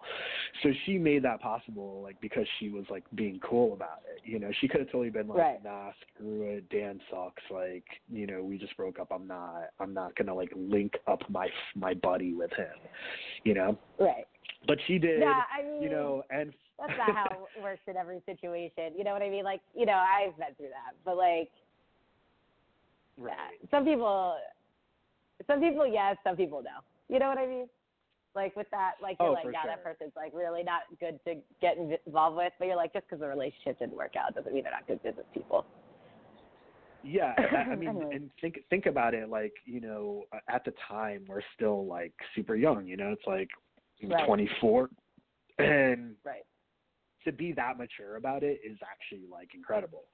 [0.64, 4.22] So she made that possible, like because she was like being cool about it.
[4.28, 5.64] You know, she could have totally been like, Right.
[5.64, 6.68] "Nah, screw it.
[6.70, 7.44] Dan sucks.
[7.52, 9.12] Like you know, we just broke up.
[9.12, 9.70] I'm not.
[9.80, 12.74] I'm not gonna like link up my my buddy with him."
[13.44, 14.26] You know, right.
[14.68, 15.20] but she did.
[15.20, 18.94] Yeah, I mean, you know, and that's not how it works in every situation.
[18.98, 19.44] You know what I mean?
[19.44, 21.50] Like, you know, I've been through that, but like,
[23.18, 23.34] right.
[23.62, 24.38] yeah, some people,
[25.48, 26.82] some people yes, some people no.
[27.14, 27.68] You know what I mean?
[28.36, 31.36] Like with that, like you're Oh, like, yeah, that person's like really not good to
[31.62, 34.64] get involved with, but you're like, just because the relationship didn't work out doesn't mean
[34.64, 35.66] they're not good business people.
[37.04, 38.16] Yeah, I, I mean, Anyway.
[38.16, 39.30] and think think about it.
[39.30, 42.88] Like, you know, at the time we're still like super young.
[42.88, 43.50] You know, it's like
[44.02, 44.26] Right.
[44.26, 44.90] 24,
[45.60, 46.44] and Right.
[47.24, 50.06] to be that mature about it is actually like incredible.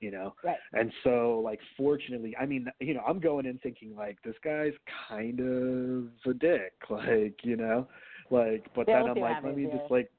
[0.00, 0.56] You know, Right.
[0.72, 4.72] and so like fortunately, I mean, you know, I'm going in thinking like this guy's
[5.08, 7.86] kind of a dick, like you know,
[8.30, 10.10] like but then I'm like, let me just like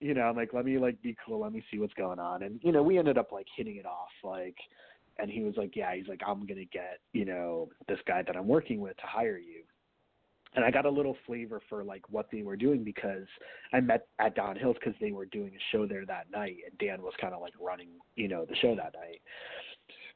[0.00, 2.42] you know, I'm like, let me like be cool, let me see what's going on.
[2.42, 4.56] And you know, we ended up like hitting it off, like
[5.18, 8.36] and he was like, Yeah, he's like, I'm gonna get, you know, this guy that
[8.36, 9.57] I'm working with to hire you.
[10.54, 13.26] And I got a little flavor for like what they were doing because
[13.72, 16.78] I met at Don Hills because they were doing a show there that night, and
[16.78, 19.20] Dan was kind of like running, you know, the show that night.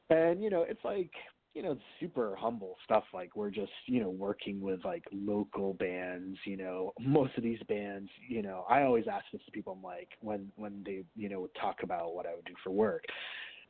[0.09, 1.11] And you know, it's like
[1.53, 3.03] you know, super humble stuff.
[3.13, 6.37] Like we're just, you know, working with like local bands.
[6.45, 9.73] You know, most of these bands, you know, I always ask this to people.
[9.73, 12.71] I'm like, when when they, you know, would talk about what I would do for
[12.71, 13.03] work,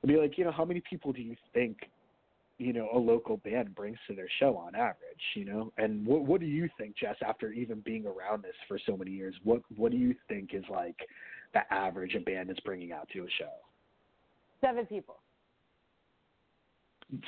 [0.03, 1.77] I'd be like, you know, how many people do you think,
[2.57, 4.97] you know, a local band brings to their show on average?
[5.35, 7.15] You know, and what what do you think, Jess?
[7.25, 10.63] After even being around this for so many years, what what do you think is
[10.69, 10.97] like
[11.53, 13.51] the average a band is bringing out to a show?
[14.61, 15.15] Seven people.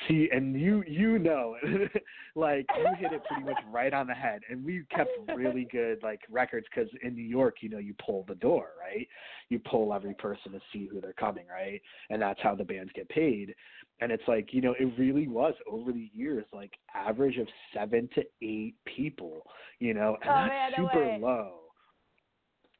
[0.07, 1.55] See, and you you know,
[2.35, 4.41] like you hit it pretty much right on the head.
[4.49, 8.25] And we kept really good like records because in New York, you know, you pull
[8.27, 9.07] the door, right?
[9.49, 11.81] You pull every person to see who they're coming, right?
[12.09, 13.53] And that's how the bands get paid.
[14.01, 18.09] And it's like you know, it really was over the years like average of seven
[18.15, 19.41] to eight people,
[19.79, 21.19] you know, and Oh, that's man, super way.
[21.21, 21.51] low.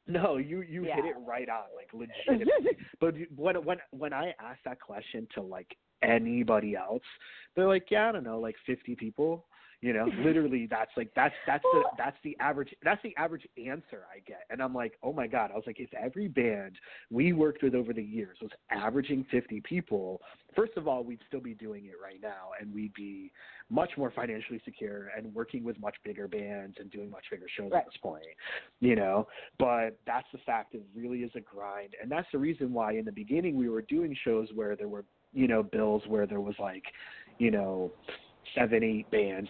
[0.08, 2.76] No, you you hit it right on, like legitimately.
[3.00, 7.02] But when when when I ask that question to like anybody else,
[7.54, 9.44] they're like, yeah, I don't know, like fifty people.
[9.82, 14.04] You know, literally, that's like that's that's the that's the average that's the average answer
[14.12, 16.76] I get, and I'm like, oh my god, I was like, if every band
[17.10, 20.20] we worked with over the years was averaging fifty people,
[20.54, 23.30] first of all, we'd still be doing it right now, and we'd be
[23.68, 27.70] much more financially secure and working with much bigger bands and doing much bigger shows
[27.72, 27.80] Right.
[27.80, 28.24] at this point.
[28.80, 29.26] You know,
[29.58, 30.74] but that's the fact.
[30.74, 33.82] It really is a grind, and that's the reason why in the beginning we were
[33.82, 36.84] doing shows where there were, you know, bills where there was like,
[37.38, 37.90] you know,
[38.54, 39.48] seven, eight bands.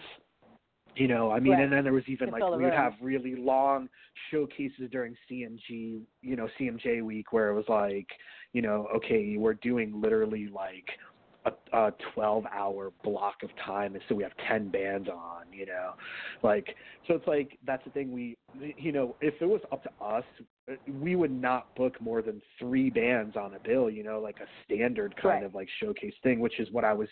[0.95, 1.63] You know, I mean, Right.
[1.63, 3.87] and then there was even like we would have really long
[4.31, 8.07] showcases during CMG, you know, CMJ week where it was like,
[8.53, 10.89] you know, okay, we're doing literally like
[11.47, 15.65] a, a 12 hour block of time and so we have 10 bands on you
[15.65, 15.93] know
[16.43, 16.75] like
[17.07, 18.37] so it's like that's the thing we
[18.77, 20.23] you know if it was up to us
[20.99, 24.47] we would not book more than three bands on a bill you know like a
[24.65, 25.43] standard kind Right.
[25.43, 27.07] of like showcase thing which is what i was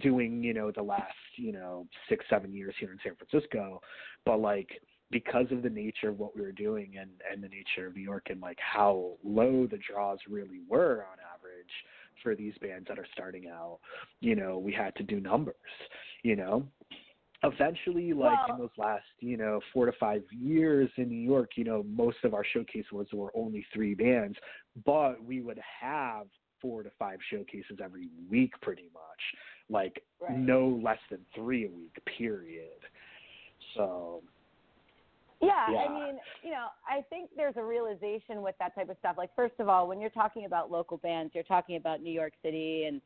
[0.00, 3.80] doing you know the last you know six seven years here in san francisco.
[4.24, 4.68] But like
[5.10, 8.02] because of the nature of what we were doing and and the nature of new
[8.02, 11.70] york and like how low the draws really were on average
[12.22, 13.78] for these bands that are starting out
[14.20, 15.54] you know we had to do numbers
[16.22, 16.66] you know?
[17.44, 21.64] Eventually like in those last you know four to five years in new york you
[21.64, 24.36] know most of our showcase was were only three bands.
[24.84, 26.26] But we would have
[26.60, 29.02] four to five showcases every week pretty much
[29.70, 30.36] like Right.
[30.36, 32.78] no less than three a week period
[33.74, 34.22] so
[35.42, 35.78] Yeah, Yeah.
[35.80, 39.16] I mean, you know, I think there's a realization with that type of stuff.
[39.18, 42.32] Like, first of all, when you're talking about local bands, you're talking about New York
[42.42, 43.02] City and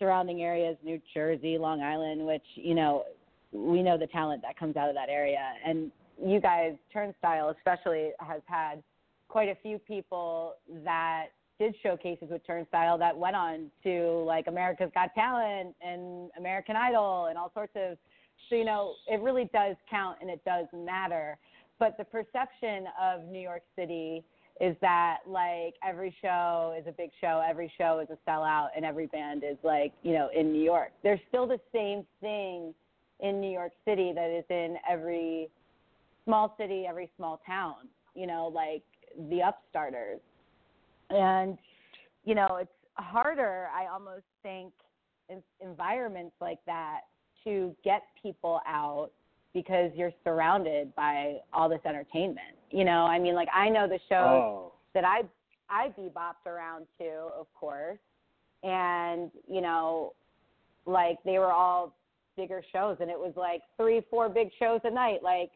[0.00, 3.04] surrounding areas, New Jersey, Long Island, which, you know,
[3.52, 5.54] we know the talent that comes out of that area.
[5.64, 8.82] And you guys, TurnStyle especially, has had
[9.28, 10.54] quite a few people
[10.84, 11.26] that
[11.58, 17.26] did showcases with TurnStyle that went on to like America's Got Talent and American Idol
[17.26, 17.96] and all sorts of
[18.48, 21.36] so you know it really does count and it does matter
[21.78, 24.24] but the perception of New York City
[24.60, 28.84] is that like every show is a big show, every show is a sellout, and
[28.84, 30.90] every band is like you know in New York.
[31.02, 32.74] There's still the same thing
[33.20, 35.48] in New York City that is in every
[36.24, 37.88] small city, every small town.
[38.14, 38.82] You know, like
[39.30, 40.18] the upstarters,
[41.10, 41.58] and
[42.24, 43.68] you know it's harder.
[43.74, 44.72] I almost think
[45.28, 47.00] in environments like that
[47.44, 49.10] to get people out
[49.54, 52.56] because you're surrounded by all this entertainment.
[52.70, 55.22] You know, I mean, like I know the shows Oh, that I
[55.70, 57.98] I bebopped around to, of course,
[58.62, 60.12] and you know,
[60.86, 61.94] like they were all
[62.36, 65.50] bigger shows, and it was like three, four big shows a night, like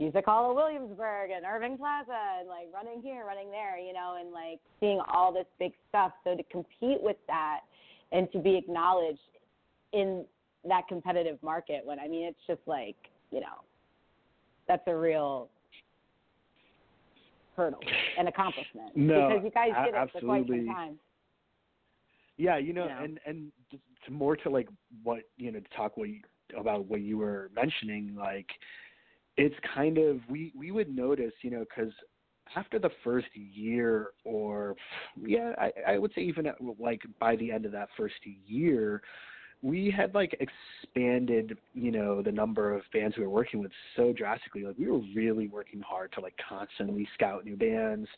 [0.00, 4.16] Music Hall of Williamsburg and Irving Plaza, and like running here, running there, you know,
[4.18, 6.12] and like seeing all this big stuff.
[6.24, 7.60] So to compete with that
[8.10, 9.18] and to be acknowledged
[9.92, 10.24] in
[10.66, 12.96] that competitive market, when I mean, it's just like
[13.30, 13.62] you know,
[14.66, 15.50] that's a real
[17.54, 17.80] hurdle
[18.18, 20.66] and accomplishment No, because you guys did it for quite absolutely.
[20.66, 20.98] some time.
[22.38, 23.04] Yeah, you know, You know?
[23.04, 23.52] and and
[24.06, 24.68] to more to like
[25.02, 26.20] what you know to talk what you,
[26.58, 28.46] about what you were mentioning, like
[29.40, 31.92] it's kind of we we would notice, you know, because
[32.56, 34.76] after the first year or
[35.24, 38.16] yeah, I I would say even at, like by the end of that first
[38.46, 39.02] year,
[39.62, 44.12] we had like expanded, you know, the number of bands we were working with so
[44.12, 44.64] drastically.
[44.64, 48.08] Like we were really working hard to like constantly scout new bands,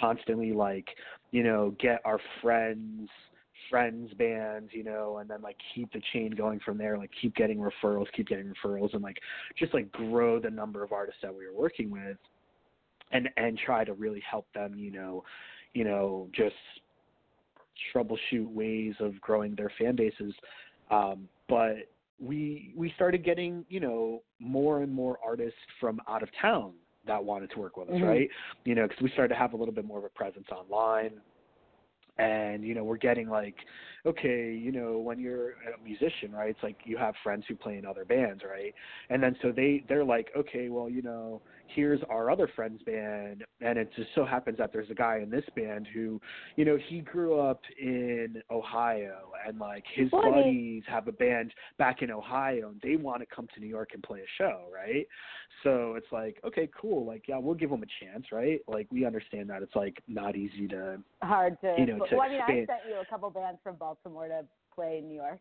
[0.00, 0.88] constantly like,
[1.30, 3.08] you know, get our friends
[3.70, 7.34] friends bands, you know, and then like keep the chain going from there, like keep
[7.34, 9.18] getting referrals, keep getting referrals and like
[9.58, 12.16] just like grow the number of artists that we were working with
[13.12, 15.24] and and try to really help them, you know,
[15.74, 16.54] you know, just
[17.94, 20.34] troubleshoot ways of growing their fan bases.
[20.90, 21.76] Um, but
[22.18, 26.72] we we started getting, you know, more and more artists from out of town
[27.06, 28.08] that wanted to work with us, Mhm.
[28.08, 28.30] right?
[28.64, 31.20] You know, because we started to have a little bit more of a presence online
[32.18, 33.56] and you know we're getting like
[34.06, 37.76] okay you know when you're a musician right it's like you have friends who play
[37.76, 38.74] in other bands right?
[39.10, 43.44] And then so they they're like okay well you know here's our other friend's band.
[43.60, 46.20] And it just so happens that there's a guy in this band who
[46.56, 51.08] you know he grew up in ohio and like his Well, I mean- buddies have
[51.08, 54.20] a band back in ohio and they want to come to new york and play
[54.20, 55.06] a show right?
[55.62, 57.04] So it's like okay cool.
[57.06, 58.60] Like yeah we'll give them a chance right?
[58.68, 62.26] Like we understand that it's like not easy to Hard to, You know, to well,
[62.26, 64.44] I mean, I sent you a couple bands from Baltimore to
[64.74, 65.40] play in New York.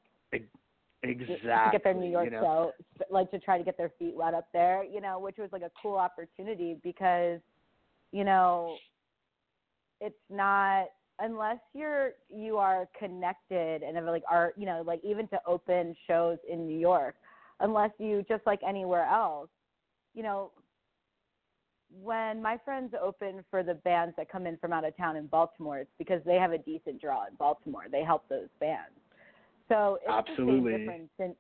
[1.03, 2.41] exactly to get their New York you know?
[2.41, 2.72] show,
[3.12, 5.62] like to try to get their feet wet up there, you know, which was like
[5.62, 7.39] a cool opportunity because,
[8.12, 8.76] you know,
[10.01, 10.88] it's not
[11.20, 15.95] unless you're you are connected and have like art, you know, like even to open
[16.08, 17.16] shows in New York,
[17.60, 19.49] unless you just like anywhere else,
[20.14, 20.51] you know,
[22.01, 25.27] when my friends open for the bands that come in from out of town in
[25.27, 27.85] Baltimore, it's because they have a decent draw in Baltimore.
[27.91, 28.93] They help those bands.
[29.69, 30.71] So it's Absolutely.
[30.71, 31.35] the same difference in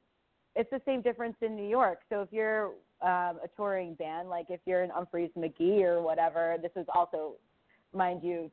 [0.55, 1.99] it's the same difference in New York.
[2.09, 2.67] So if you're
[3.01, 7.33] um, a touring band, like if you're an Umphrey's McGee or whatever, this is also,
[7.93, 8.49] mind you,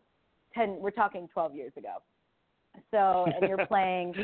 [0.52, 0.78] ten.
[0.80, 2.02] We're talking 12 years ago.
[2.90, 4.14] So and you're playing,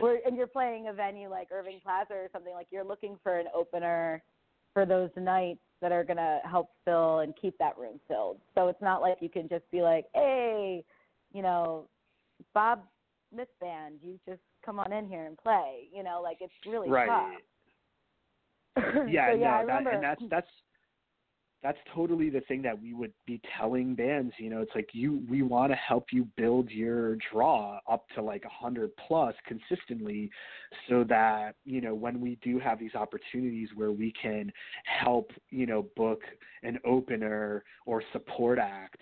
[0.00, 3.38] we're, and you're playing a venue like Irving Plaza or something like you're looking for
[3.38, 4.22] an opener
[4.74, 8.38] for those nights that are going to help fill and keep that room filled.
[8.54, 10.84] So it's not like you can just be like, hey,
[11.32, 11.84] you know,
[12.52, 12.80] Bob
[13.32, 15.84] Smith band, you just come on in here and play.
[15.94, 18.84] You know, like it's really right tough.
[19.08, 20.48] yeah, so, yeah, no, that, and that's that's
[21.64, 24.34] that's totally the thing that we would be telling bands.
[24.36, 28.22] You know, it's like you we want to help you build your draw up to
[28.22, 30.30] like a hundred plus consistently,
[30.88, 34.52] so that you know when we do have these opportunities where we can
[34.84, 36.20] help you know book
[36.62, 39.00] an opener or support act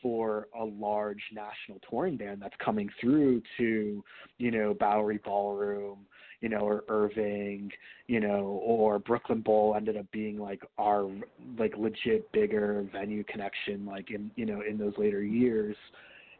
[0.00, 4.02] for a large national touring band that's coming through to
[4.38, 6.06] you know Bowery Ballroom
[6.40, 7.70] you know, or Irving,
[8.06, 11.10] you know, or Brooklyn Bowl ended up being like our
[11.58, 15.76] like legit bigger venue connection, like in you know in those later years.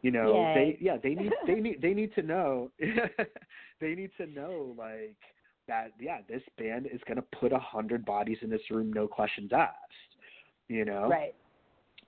[0.02, 0.54] You know, Yay.
[0.54, 2.70] they yeah they need they need they need to know
[3.80, 5.16] they need to know like
[5.66, 9.50] that yeah this band is gonna put a hundred bodies in this room no questions
[9.52, 9.74] asked.
[10.68, 11.08] You know.
[11.08, 11.34] Right.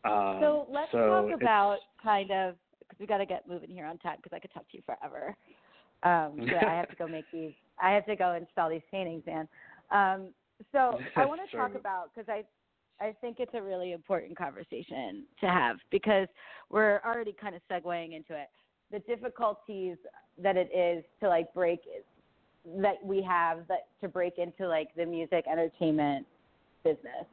[0.04, 3.86] Um, so let's so talk about kind of because we got to get moving here
[3.86, 5.36] on time because I could talk to you forever.
[6.02, 7.52] Um, so I have to go make these.
[7.82, 9.48] I have to go install these paintings, man.
[9.90, 10.28] Um,
[10.72, 12.44] so I want to talk about because I
[13.02, 16.28] I think it's a really important conversation to have because
[16.68, 18.48] we're already kind of segueing into it.
[18.92, 19.96] The difficulties
[20.42, 21.80] that it is to like break
[22.76, 26.26] that we have that to break into like the music entertainment
[26.84, 27.26] business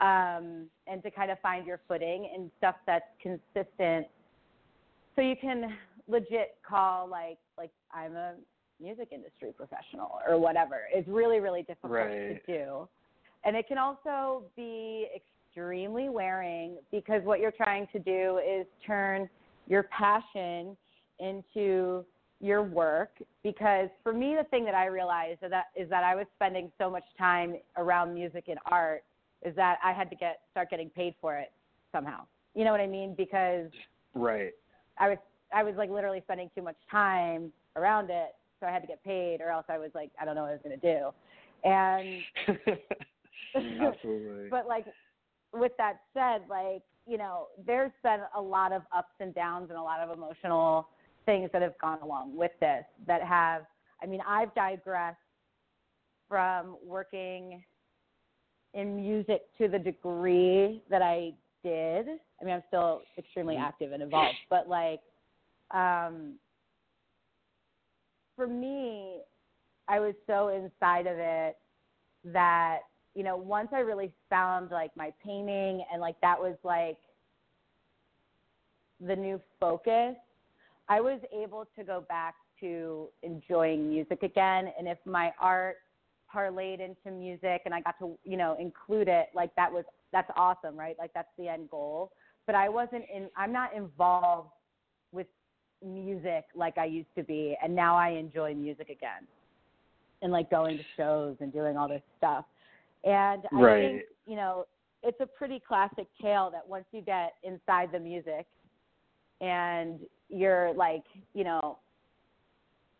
[0.00, 4.06] um, and to kind of find your footing and stuff that's consistent
[5.16, 5.76] so you can
[6.08, 8.34] legit call like like I'm a
[8.80, 10.82] music industry professional or whatever.
[10.92, 12.44] It's really really difficult Right.
[12.46, 12.88] to do.
[13.44, 19.28] And it can also be extremely wearing because what you're trying to do is turn
[19.66, 20.76] your passion
[21.18, 22.04] into
[22.40, 23.10] your work
[23.42, 26.72] because for me the thing that I realized is that is that I was spending
[26.78, 29.04] so much time around music and art
[29.42, 31.52] is that I had to get start getting paid for it
[31.92, 32.24] somehow.
[32.54, 33.14] You know what I mean?
[33.16, 33.70] Because
[34.14, 34.52] right.
[34.98, 35.18] I was
[35.54, 39.02] I was like literally spending too much time around it, so I had to get
[39.02, 41.10] paid, or else I was like I don't know what I was gonna do.
[41.64, 42.22] And
[43.80, 44.48] Absolutely.
[44.50, 44.86] but like
[45.52, 49.78] with that said, like you know, there's been a lot of ups and downs and
[49.78, 50.88] a lot of emotional
[51.26, 53.62] things that have gone along with this that have.
[54.02, 55.18] I mean, I've digressed
[56.28, 57.62] from working
[58.74, 61.32] in music to the degree that I
[61.64, 62.06] did.
[62.40, 63.62] I mean, I'm still extremely Mhm.
[63.62, 65.02] active and involved, but like,
[65.72, 66.38] um,
[68.40, 69.18] for me,
[69.86, 71.58] I was so inside of it
[72.24, 72.78] that
[73.14, 76.96] you know once I really found like my painting and like that was like
[78.98, 80.16] the new focus,
[80.88, 84.72] I was able to go back to enjoying music again.
[84.78, 85.76] And if my art
[86.34, 90.30] parlayed into music and I got to, you know, include it, like that was, that's
[90.34, 90.96] awesome, right?
[90.98, 92.12] Like that's the end goal.
[92.46, 94.50] But I wasn't in, I'm not involved
[95.84, 97.56] music like I used to be.
[97.62, 99.26] And now I enjoy music again
[100.22, 102.44] and like going to shows and doing all this stuff.
[103.04, 103.80] And I Right.
[103.80, 104.66] think, you know,
[105.02, 108.46] it's a pretty classic tale that once you get inside the music
[109.40, 111.78] and you're like, you know,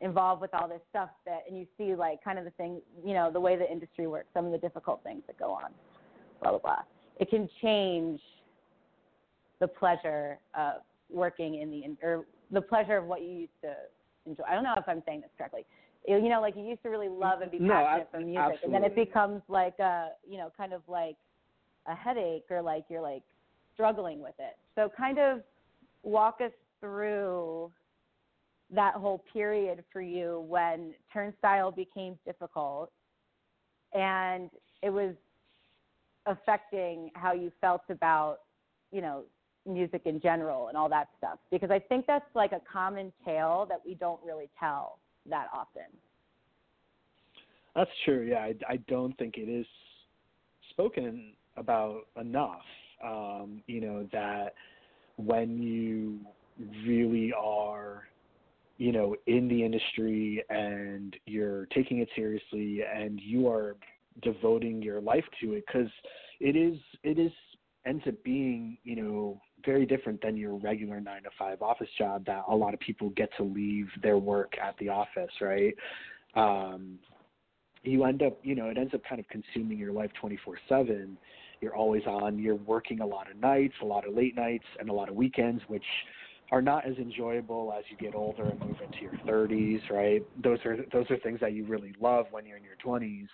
[0.00, 3.12] involved with all this stuff that and you see like kind of the thing, you
[3.12, 5.70] know, the way the industry works, some of the difficult things that go on,
[6.40, 6.82] blah blah blah.
[7.18, 8.18] It can change
[9.58, 13.74] the pleasure of working in the in- or the pleasure of what you used to
[14.26, 14.44] enjoy.
[14.48, 15.64] I don't know if I'm saying this correctly.
[16.06, 18.72] You know, like you used to really love and be No, passionate for music, and
[18.72, 21.16] then it becomes like a, you know, kind of like
[21.86, 23.22] a headache or like you're like
[23.74, 24.56] struggling with it.
[24.74, 25.40] So kind of
[26.02, 27.70] walk us through
[28.72, 32.90] that whole period for you when TurnStyle became difficult
[33.92, 34.50] and
[34.82, 35.14] it was
[36.26, 38.38] affecting how you felt about
[38.92, 39.24] you know
[39.66, 43.66] music in general and all that stuff because i think that's like a common tale
[43.68, 44.98] that we don't really tell
[45.28, 45.82] that often
[47.74, 48.26] That's true.
[48.28, 49.66] Yeah, I, I don't think it is
[50.70, 52.62] spoken about enough.
[53.04, 54.54] Um, you know that
[55.16, 56.18] when you
[56.86, 58.04] really are,
[58.78, 63.76] you know, in the industry and you're taking it seriously and you are
[64.22, 65.90] devoting your life to it, because
[66.40, 67.32] it is it is
[67.86, 72.24] ends up being you know very different than your regular nine to five office job
[72.26, 75.74] that a lot of people get to leave their work at the office, right?
[76.34, 76.98] Um,
[77.82, 81.16] you end up, you know, it ends up kind of consuming your life 24 7.
[81.60, 84.88] You're always on, you're working a lot of nights, a lot of late nights, and
[84.88, 85.84] a lot of weekends, which
[86.52, 90.22] are not as enjoyable as you get older and move into your 30s, right?
[90.42, 93.28] Those are those are things that you really love when you're in your 20s,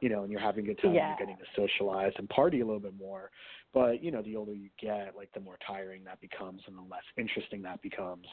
[0.00, 1.08] you know, and you're having a good time, Yeah.
[1.08, 3.30] you're getting to socialize and party a little bit more.
[3.74, 6.82] But you know, the older you get, like the more tiring that becomes, and the
[6.82, 8.26] less interesting that becomes.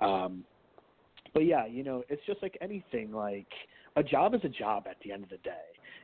[0.00, 0.44] Um,
[1.34, 3.12] but yeah, you know, it's just like anything.
[3.12, 3.48] Like
[3.96, 5.50] a job is a job at the end of the day,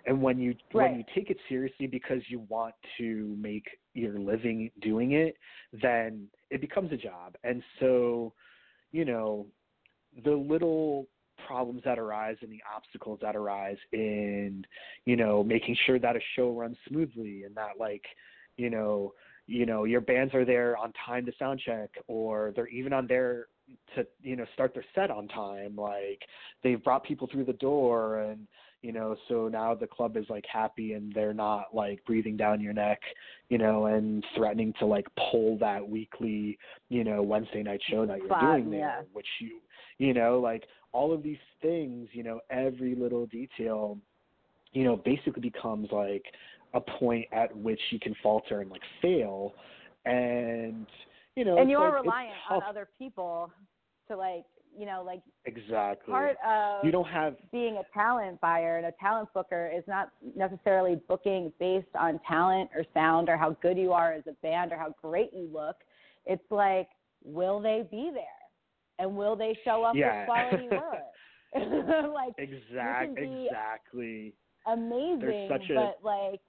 [0.07, 0.91] and when you Right.
[0.91, 5.37] when you take it seriously because you want to make your living doing it,
[5.83, 7.37] then it becomes a job.
[7.45, 8.33] And so,
[8.91, 9.47] you know,
[10.25, 11.07] the little
[11.47, 14.65] problems that arise and the obstacles that arise in,
[15.05, 18.05] you know, making sure that a show runs smoothly and that like,
[18.57, 19.15] you know,
[19.47, 23.07] you know, your bands are there on time to sound check or they're even on
[23.07, 23.47] there
[23.95, 25.77] to, you know, start their set on time.
[25.77, 26.21] Like
[26.63, 28.47] they've brought people through the door and
[28.83, 32.61] you know so now the club is like happy and they're not like breathing down
[32.61, 33.01] your neck
[33.49, 38.19] you know and threatening to like pull that weekly you know wednesday night show that
[38.19, 39.01] you're Spot, doing there yeah.
[39.13, 39.61] which you
[39.99, 43.97] you know like all of these things you know every little detail
[44.73, 46.25] you know basically becomes like
[46.75, 49.55] a point at which you can falter and like fail,
[50.05, 50.87] and
[51.37, 53.51] you know, and you are like, reliant on other people
[54.09, 54.45] to like
[54.77, 56.13] you know like exactly.
[56.13, 60.11] part of you don't have being a talent buyer and a talent booker is not
[60.37, 64.73] necessarily booking based on talent or sound or how good you are as a band
[64.73, 65.77] or how great you look.
[66.27, 66.89] It's like
[67.25, 68.25] will they be there?
[68.99, 70.21] And will they show up yeah.
[70.21, 71.03] with quality work?
[72.15, 73.47] Like exactly.
[73.47, 74.35] Exactly
[74.67, 76.41] amazing a, but like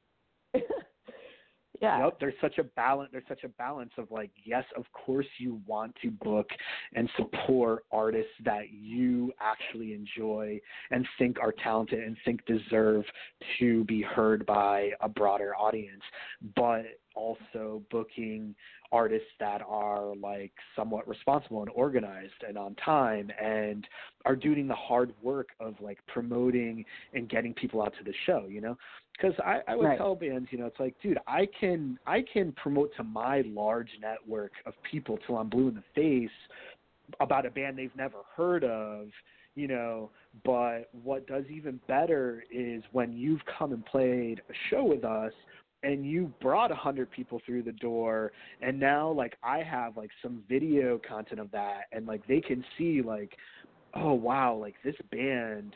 [1.82, 2.06] yeah.
[2.06, 3.10] Yep, there's such a balance.
[3.12, 6.50] There's such a balance of like, yes, of course you want to book
[6.96, 10.60] and support artists that you actually enjoy
[10.92, 13.04] and think are talented and think deserve
[13.60, 16.04] to be heard by a broader audience,
[16.56, 16.84] but
[17.16, 18.56] also booking
[18.92, 23.88] artists that are like somewhat responsible and organized and on time and
[24.26, 28.46] are doing the hard work of like promoting and getting people out to the show
[28.48, 28.78] you know
[29.18, 29.98] because I, I would right.
[29.98, 33.90] tell bands you know it's like dude i can i can promote to my large
[34.02, 36.30] network of people till i'm blue in the face
[37.20, 39.08] about a band they've never heard of
[39.56, 40.10] you know
[40.44, 45.34] but what does even better is when you've come and played a show with us
[45.84, 48.32] and you brought a hundred people through the door
[48.62, 52.64] and now like i have like some video content of that and like they can
[52.78, 53.34] see like
[53.96, 55.76] oh wow like this band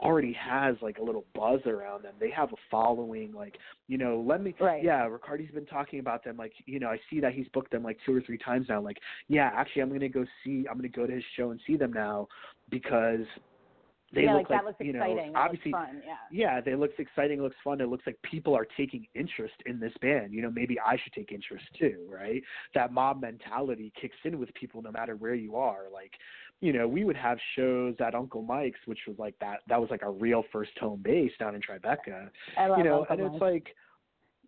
[0.00, 4.22] already has like a little buzz around them they have a following like you know
[4.26, 4.82] let me right.
[4.82, 7.82] yeah riccardi's been talking about them like you know i see that he's booked them
[7.82, 8.98] like two or three times now like
[9.28, 11.60] yeah actually i'm going to go see i'm going to go to his show and
[11.66, 12.26] see them now
[12.70, 13.24] because
[14.14, 15.32] they yeah, look like, like, that looks you know, exciting.
[15.32, 16.02] That obviously, looks fun.
[16.06, 16.14] Yeah.
[16.30, 17.38] Yeah, they looks exciting.
[17.38, 17.80] It looks fun.
[17.80, 20.32] It looks like people are taking interest in this band.
[20.32, 22.42] You know, maybe I should take interest too, right?
[22.74, 25.84] That mob mentality kicks in with people no matter where you are.
[25.92, 26.12] Like,
[26.60, 29.60] you know, we would have shows at Uncle Mike's, which was like that.
[29.68, 32.30] That was like a real first home base down in Tribeca.
[32.56, 33.34] I love you know, Uncle and Mike's.
[33.34, 33.76] it's like.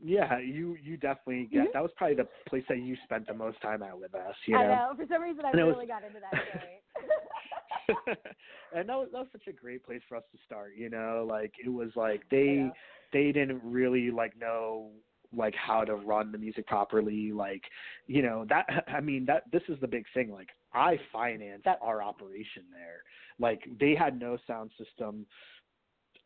[0.04, 1.72] Yeah, you you definitely get Mhm.
[1.72, 4.36] that was probably the place that you spent the most time at with us.
[4.44, 4.92] You know, I know.
[4.94, 6.82] For some reason, I And it was- really got into that story.
[8.74, 10.72] and that was that was such a great place for us to start.
[10.76, 12.72] You know, like it was like they know.
[13.12, 14.90] they didn't really like know
[15.36, 17.32] like how to run the music properly.
[17.32, 17.62] Like
[18.06, 20.30] you know that I mean that this is the big thing.
[20.30, 23.02] Like I financed That- our operation there.
[23.38, 25.26] Like they had no sound system.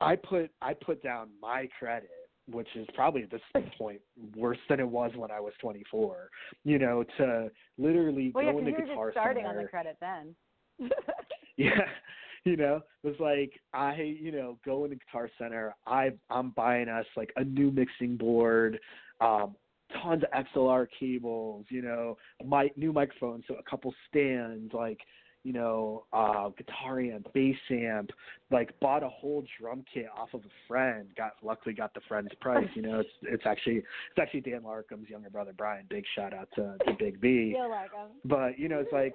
[0.01, 2.11] I put I put down my credit
[2.53, 3.41] which is probably at this
[3.79, 4.01] point
[4.37, 6.31] worse than it was when I was 24.
[6.65, 9.59] You know, to literally well, yeah, go into you were Guitar starting Center.
[9.59, 10.35] on the credit then.
[11.57, 11.81] yeah
[12.45, 16.89] you know it was like i you know go into guitar center i i'm buying
[16.89, 18.79] us like a new mixing board
[19.21, 19.55] um
[20.03, 25.01] tons of xlr cables you know my new microphones so a couple stands like
[25.43, 28.11] you know uh guitar amp bass amp
[28.51, 32.31] like bought a whole drum kit off of a friend got luckily got the friend's
[32.41, 36.35] price you know it's it's actually it's actually dan larkham's younger brother brian big shout
[36.35, 37.55] out to, to big b.
[38.25, 39.15] But you know it's like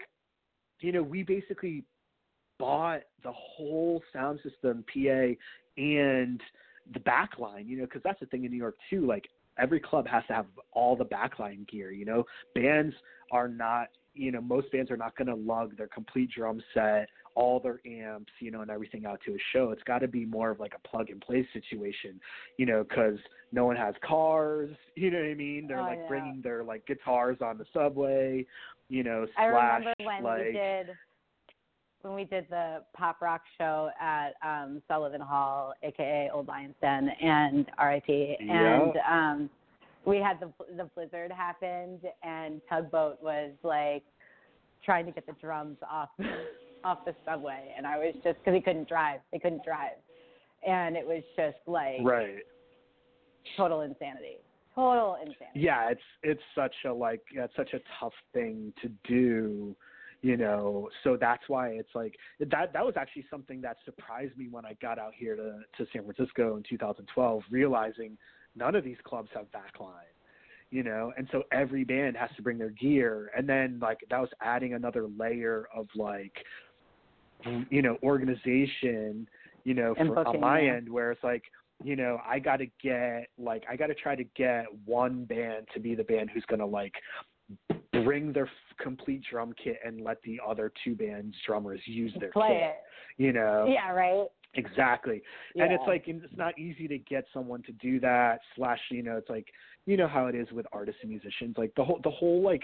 [0.82, 1.84] you know we basically
[2.60, 5.34] bought the whole sound system pa
[5.78, 6.42] and
[6.94, 9.26] the backline you know because that's the thing in new york too like
[9.58, 12.24] every club has to have all the backline gear you know?
[12.54, 12.94] Bands
[13.32, 17.10] are not you know most bands are not going to lug their complete drum set
[17.36, 19.72] all their amps you know and everything out to a show.
[19.72, 22.20] It's got to be more of like a plug and play situation
[22.58, 23.18] you know because
[23.52, 25.68] no one has cars you know what i mean?
[25.68, 26.08] They're Oh, like yeah.
[26.08, 28.46] bringing their like guitars on the subway
[28.90, 30.88] you know slash, I remember when like we did
[32.02, 37.10] when we did the pop rock show at um Sullivan Hall, aka Old Lions Den,
[37.22, 39.50] and RIP, and um
[40.06, 44.04] we had the the blizzard happened, and Tugboat was like
[44.84, 46.10] trying to get the drums off
[46.84, 49.98] off the subway, and I was just because he couldn't drive, they couldn't drive,
[50.66, 52.44] and it was just like right.
[53.58, 54.38] total insanity,
[54.76, 55.46] total insanity.
[55.56, 59.76] yeah it's it's such a like it's such a tough thing to do
[60.22, 60.90] you know?
[61.04, 64.74] So that's why it's like that that was actually something that surprised me when i
[64.82, 68.18] got out here to to san francisco in 2012 realizing
[68.56, 70.10] none of these clubs have backline
[70.72, 71.14] you know?
[71.16, 73.32] And so every band has to bring their gear.
[73.38, 76.34] And then like that was adding another layer of like
[77.70, 79.28] you know organization
[79.66, 81.44] you know And for, on my end where it's like
[81.84, 85.68] you know i got to get like i got to try to get one band
[85.74, 86.94] to be the band who's going to like
[88.04, 92.32] bring their f- complete drum kit and let the other two bands drummers use their
[92.32, 92.76] Play kit
[93.18, 93.66] you know.
[93.68, 94.28] Yeah, right.
[94.56, 95.22] exactly
[95.56, 99.18] and it's like it's not easy to get someone to do that slash you know
[99.18, 99.48] it's like
[99.86, 102.64] you know how it is with artists and musicians like the whole the whole like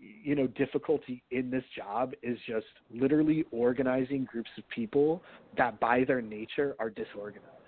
[0.00, 5.22] you know difficulty in this job is just literally organizing groups of people
[5.56, 7.61] that by their nature are disorganized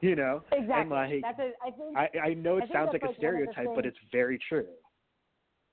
[0.00, 0.42] you know.
[0.52, 0.96] Exactly.
[0.96, 1.96] Like, that's a, I think.
[1.96, 3.98] I I know it I sounds like a like one of the stereotype, but it's
[4.12, 4.66] very true.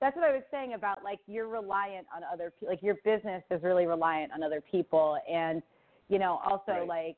[0.00, 2.68] that's what I was saying about like you're reliant on other people.
[2.72, 5.62] Like your business is really reliant on other people, and
[6.08, 6.88] you know also Right.
[6.88, 7.16] like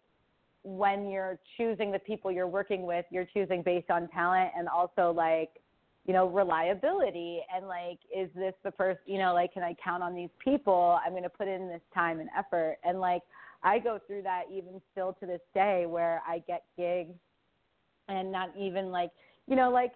[0.63, 5.13] when you're choosing the people you're working with, you're choosing based on talent and also
[5.13, 5.51] like
[6.07, 10.03] you know reliability and like is this the person you know like can I count
[10.03, 10.99] on these people?
[11.05, 13.23] I'm going to put in this time and effort, and like
[13.67, 17.15] I go through that even still to this day where I get gigs
[18.09, 19.11] and not even like
[19.49, 19.93] you know like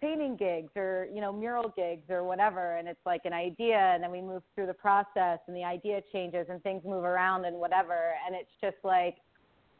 [0.00, 2.76] painting gigs or you know mural gigs or whatever.
[2.76, 6.02] And it's like an idea and then we move through the process and the idea
[6.12, 8.12] changes and things move around and whatever.
[8.26, 9.16] And it's just like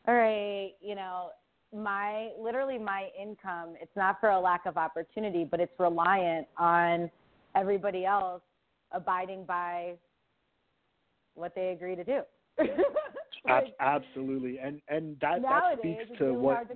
[0.06, 1.28] all right you know
[1.74, 7.10] my literally my income it's not for a lack of opportunity but it's reliant on
[7.54, 8.40] everybody else
[8.92, 9.92] abiding by
[11.34, 12.20] what they agree to do
[13.46, 16.74] Ab- absolutely, and and that that speaks to what to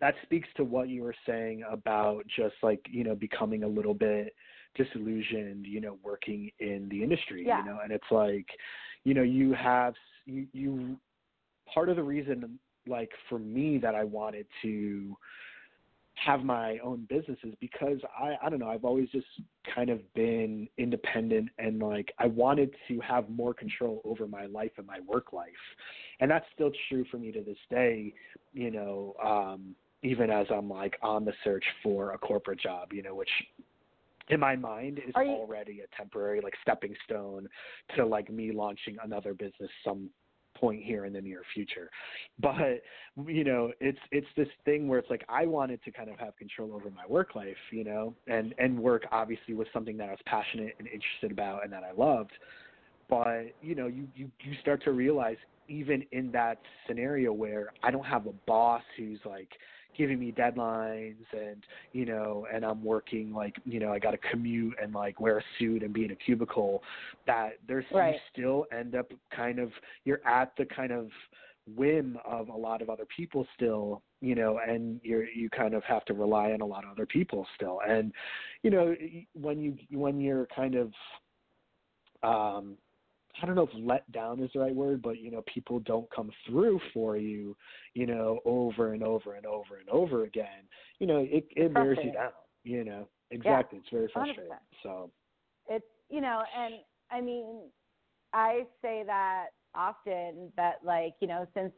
[0.00, 3.94] that speaks to what you were saying about just like you know becoming a little
[3.94, 4.34] bit
[4.76, 7.60] disillusioned you know working in the industry Yeah.
[7.60, 7.78] you know?
[7.82, 8.46] And it's like
[9.04, 9.94] you know you have
[10.26, 10.96] you you
[11.72, 15.16] part of the reason like for me that I wanted to
[16.24, 19.26] have my own businesses because I I don't know I've always just
[19.74, 24.72] kind of been independent and like I wanted to have more control over my life
[24.78, 25.48] and my work life.
[26.20, 28.12] And that's still true for me to this day
[28.52, 33.02] you know um even as I'm like on the search for a corporate job you
[33.02, 33.30] know which
[34.30, 37.48] in my mind is you- already a temporary like stepping stone
[37.96, 40.10] to like me launching another business some
[40.60, 41.90] point here in the near future.
[42.40, 42.82] But
[43.26, 46.36] you know it's it's this thing where it's like i wanted to kind of have
[46.36, 50.10] control over my work life you know and and work obviously was something that i
[50.10, 52.32] was passionate and interested about and that i loved.
[53.08, 55.36] But you know you you you start to realize
[55.68, 59.50] even in that scenario where i don't have a boss who's like
[59.98, 64.18] giving me deadlines and you know and i'm working like you know i got to
[64.30, 66.82] commute and like wear a suit and be in a cubicle
[67.26, 68.14] that there's Right.
[68.14, 69.70] you still end up kind of
[70.04, 71.08] you're at the kind of
[71.76, 75.82] whim of a lot of other people still you know and you're you kind of
[75.84, 78.12] have to rely on a lot of other people still and
[78.62, 78.94] you know
[79.34, 80.92] when you when you're kind of
[82.22, 82.76] um
[83.42, 86.10] I don't know if let down is the right word, but you know, people don't
[86.10, 87.56] come through for you,
[87.94, 90.66] you know, over and over and over and over again.
[90.98, 92.30] You know, it it wears you down.
[92.64, 93.78] You know, exactly.
[93.78, 94.12] It's very 100%.
[94.12, 94.52] frustrating.
[94.82, 95.10] So
[95.68, 96.74] it's you know and
[97.10, 97.60] i mean
[98.32, 101.72] i say that often that like you know since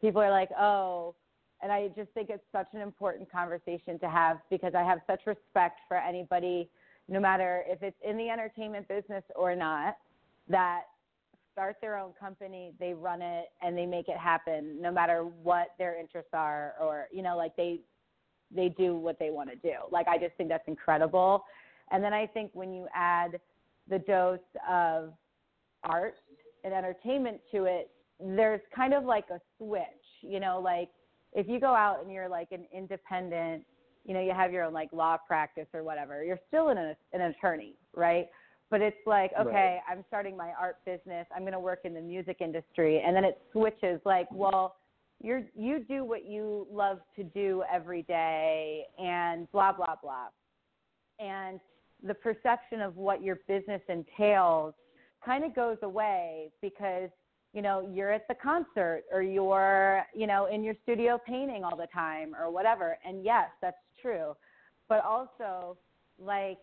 [0.00, 1.14] people are like oh
[1.62, 5.20] and i just think it's such an important conversation to have because i have such
[5.26, 6.68] respect for anybody
[7.08, 9.96] no matter if it's in the entertainment business or not
[10.48, 10.82] that
[11.52, 15.68] start their own company they run it and they make it happen no matter what
[15.78, 17.80] their interests are or you know like they
[18.54, 21.44] they do what they want to do like i just think that's incredible
[21.92, 23.38] and then I think when you add
[23.88, 24.38] the dose
[24.68, 25.12] of
[25.84, 26.14] art
[26.64, 29.82] and entertainment to it, there's kind of like a switch,
[30.22, 30.88] you know, like
[31.32, 33.64] if you go out and you're like an independent,
[34.04, 37.20] you know, you have your own like law practice or whatever, you're still an, an
[37.20, 38.28] attorney, right?
[38.72, 41.26] But it's like, okay, I'm starting my art business.
[41.36, 43.02] I'm going to work in the music industry.
[43.06, 44.38] And then it switches like, mm-hmm.
[44.38, 44.76] well,
[45.22, 50.28] you're, you do what you love to do every day and blah, blah, blah.
[51.20, 51.60] And
[52.02, 54.72] the perception of what your business entails
[55.22, 57.10] kind of goes away because
[57.52, 61.76] you know you're at the concert or you're you know in your studio painting all
[61.76, 64.34] the time or whatever and yes that's true
[64.88, 65.76] but also
[66.18, 66.58] like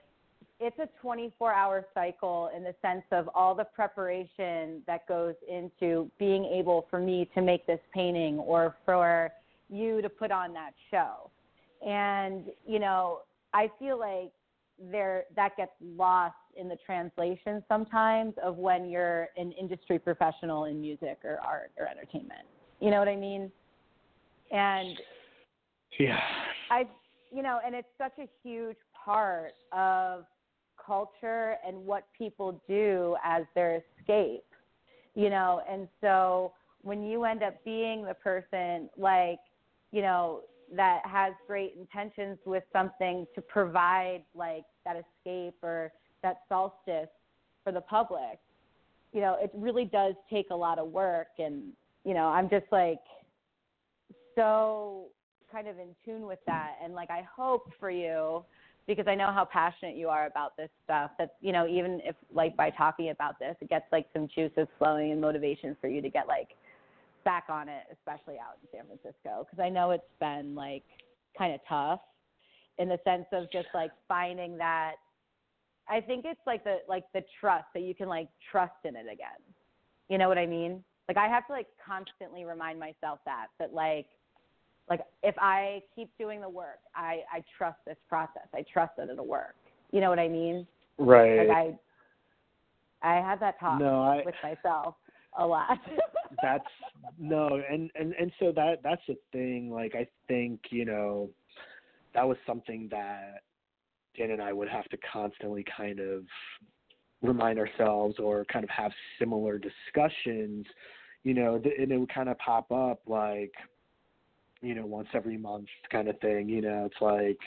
[0.59, 6.09] it's a 24 hour cycle in the sense of all the preparation that goes into
[6.19, 9.31] being able for me to make this painting or for
[9.69, 11.29] you to put on that show
[11.87, 13.19] and you know
[13.53, 14.31] i feel like
[14.91, 20.79] there that gets lost in the translation sometimes of when you're an industry professional in
[20.79, 22.45] music or art or entertainment.
[22.79, 23.51] You know what I mean?
[24.51, 24.97] And
[25.99, 26.19] yeah,
[26.71, 26.85] I
[27.31, 30.25] you know, and it's such a huge part of
[30.89, 34.43] culture and what people do as their escape.
[35.15, 39.39] You know, and so when you end up being the person like,
[39.91, 40.41] you know,
[40.75, 45.91] that has great intentions with something to provide like that escape or
[46.23, 47.09] that solstice
[47.63, 48.39] for the public
[49.13, 51.63] you know it really does take a lot of work and
[52.05, 52.99] you know i'm just like
[54.35, 55.05] so
[55.51, 58.43] kind of in tune with that and like i hope for you
[58.95, 62.15] because i know how passionate you are about this stuff that you know even if
[62.33, 66.01] like by talking about this it gets like some juices flowing and motivation for you
[66.01, 66.49] to get like
[67.23, 70.83] back on it, especially out in San Francisco, because I know it's been like
[71.37, 71.99] kind of tough
[72.77, 74.93] in the sense of just like finding that.
[75.87, 79.05] I think it's like the like the trust that you can like trust in it
[79.11, 79.41] again.
[80.07, 80.83] You know what I mean?
[81.07, 84.07] Like I have to like constantly remind myself that that like
[84.89, 88.47] like if I keep doing the work, I I trust this process.
[88.53, 89.55] I trust that it'll work.
[89.91, 90.65] You know what I mean?
[90.97, 91.47] Right.
[91.47, 91.79] Like I
[93.01, 94.95] I have that talk no, I, with myself
[95.37, 95.77] a lot.
[96.41, 96.65] that's
[97.17, 99.71] no, and and and so that that's the thing.
[99.71, 101.29] Like I think you know
[102.13, 103.41] that was something that
[104.17, 106.23] Dan and I would have to constantly kind of
[107.21, 110.65] remind ourselves or kind of have similar discussions.
[111.23, 113.51] You know, and it would kind of pop up like
[114.61, 116.49] you know once every month kind of thing.
[116.49, 117.39] You know, it's like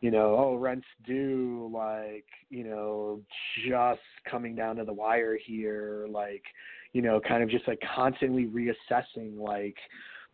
[0.00, 3.20] you know, oh, rent's due, like, you know,
[3.68, 4.00] just
[4.30, 6.42] coming down to the wire here, like,
[6.92, 9.76] you know, kind of just like constantly reassessing, like,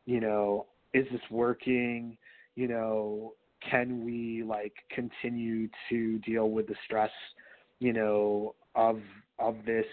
[0.04, 2.16] you know, is this working?
[2.54, 3.32] You know,
[3.68, 7.10] can we like continue to deal with the stress,
[7.80, 9.00] you know, of
[9.38, 9.86] of this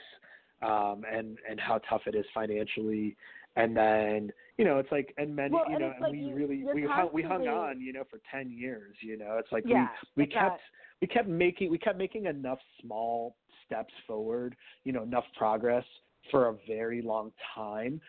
[0.62, 3.18] um and and how tough it is financially
[3.56, 6.36] and then you know it's like and many well, you know and, like we you,
[6.36, 9.38] really we hung, we hung on you know for 10 years you know?
[9.40, 10.62] It's like yeah, we we kept kept
[11.02, 13.36] we kept making we kept making enough small
[13.66, 15.86] steps forward you know enough progress
[16.32, 18.00] for a very long time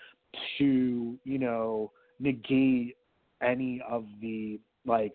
[0.59, 1.91] to you know
[2.21, 2.97] negate
[3.43, 5.15] any of the like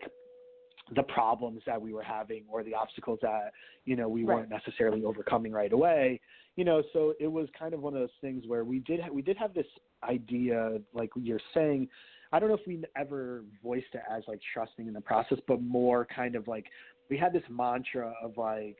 [0.94, 3.52] the problems that we were having or the obstacles that
[3.84, 4.38] you know we right.
[4.38, 6.20] weren't necessarily overcoming right away
[6.56, 9.10] you know so it was kind of one of those things where we did ha-
[9.12, 9.66] we did have this
[10.08, 11.88] idea like you're saying
[12.32, 15.62] i don't know if we ever voiced it as like trusting in the process but
[15.62, 16.66] more kind of like
[17.08, 18.78] we had this mantra of like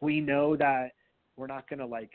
[0.00, 0.92] we know that
[1.36, 2.10] we're not going to like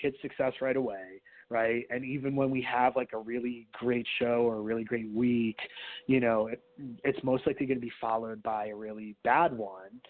[0.00, 1.20] hit success right away
[1.50, 1.84] right?
[1.90, 5.58] And even when we have like a really great show or a really great week
[6.06, 6.62] you know it,
[7.04, 10.00] it's most likely going to be followed by a really bad one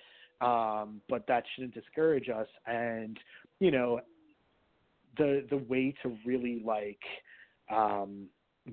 [0.41, 2.49] um but that shouldn't discourage us.
[2.67, 3.19] And
[3.61, 4.01] you know
[5.17, 7.01] the the way to really like
[7.73, 8.27] um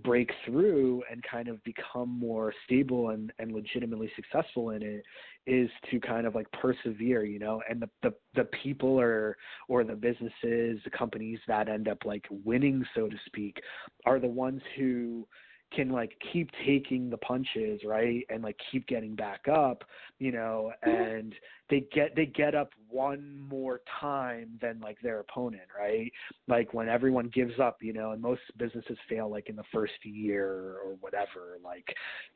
[0.03, 5.03] break through and kind of become more stable and, and legitimately successful in it
[5.47, 9.37] is to kind of like persevere, you know, and the, the, the people or,
[9.67, 13.59] or the businesses, the companies that end up like winning, so to speak,
[14.05, 15.27] are the ones who
[15.71, 18.25] can like keep taking the punches, right?
[18.29, 19.83] And like keep getting back up,
[20.19, 21.01] you know, mm-hmm.
[21.01, 21.35] and
[21.69, 26.11] they get they get up one more time than like their opponent, right?
[26.47, 29.93] Like when everyone gives up, you know, and most businesses fail like in the first
[30.03, 31.85] year or whatever, like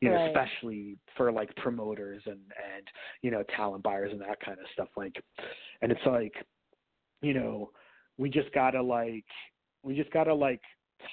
[0.02, 0.28] you know, right.
[0.28, 2.88] especially for like promoters and and
[3.22, 5.22] you know, talent buyers and that kind of stuff like
[5.82, 6.34] and it's like
[7.22, 7.72] you know,
[8.18, 9.26] we just got to like
[9.84, 10.62] we just got to like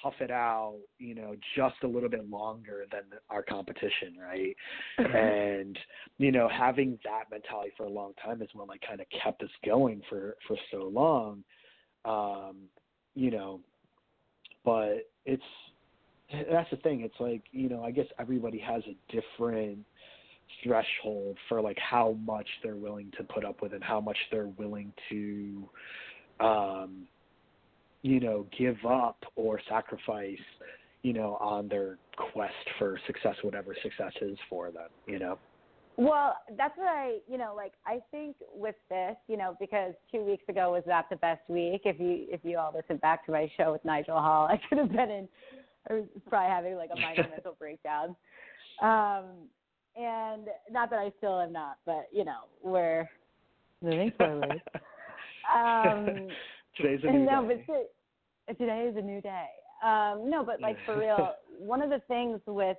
[0.03, 4.57] tough it out, you know, just a little bit longer than our competition, right?
[4.99, 5.78] and
[6.18, 9.43] you know, having that mentality for a long time is what like kind of kept
[9.43, 11.43] us going for for so long.
[12.05, 12.57] Um,
[13.14, 13.61] you know,
[14.64, 15.43] but it's
[16.51, 17.03] that's the thing.
[17.03, 19.78] It's like you know, I guess everybody has a different
[20.62, 24.49] threshold for like how much they're willing to put up with and how much they're
[24.59, 25.68] willing to
[26.40, 27.07] um
[28.03, 30.39] you know, give up or sacrifice,
[31.03, 35.39] you know, on their quest for success, whatever success is for them, you know.
[35.97, 40.23] Well, that's what I, you know, like I think with this, you know, because two
[40.25, 41.83] weeks ago was not the best week.
[41.85, 44.79] If you if you all listen back to my show with Nigel Hall, I could
[44.79, 45.29] have been in.
[45.91, 48.17] I was probably having like a minor mental breakdown.
[48.81, 49.49] Um,
[49.95, 53.09] and not that I still am not, but you know, we're
[53.83, 54.63] moving forward.
[55.53, 56.29] Um,
[56.77, 57.62] Today's a new no, day.
[58.47, 59.47] but today is a new day.
[59.85, 62.77] Um, no, but like for real, one of the things with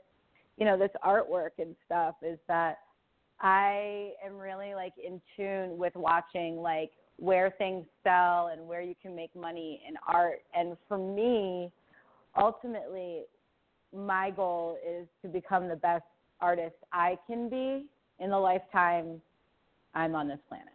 [0.57, 2.79] you know this artwork and stuff is that
[3.39, 8.95] I am really like in tune with watching like where things sell and where you
[9.01, 10.41] can make money in art.
[10.55, 11.71] And for me,
[12.37, 13.23] ultimately,
[13.95, 16.05] my goal is to become the best
[16.41, 17.85] artist I can be
[18.19, 19.21] in the lifetime
[19.93, 20.73] I'm on this planet.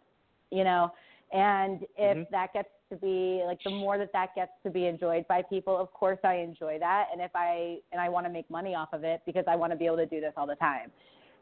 [0.51, 0.91] You know,
[1.33, 2.23] and if mm-hmm.
[2.31, 5.77] that gets to be like the more that that gets to be enjoyed by people,
[5.77, 7.07] of course I enjoy that.
[7.11, 9.71] And if I and I want to make money off of it because I want
[9.71, 10.91] to be able to do this all the time.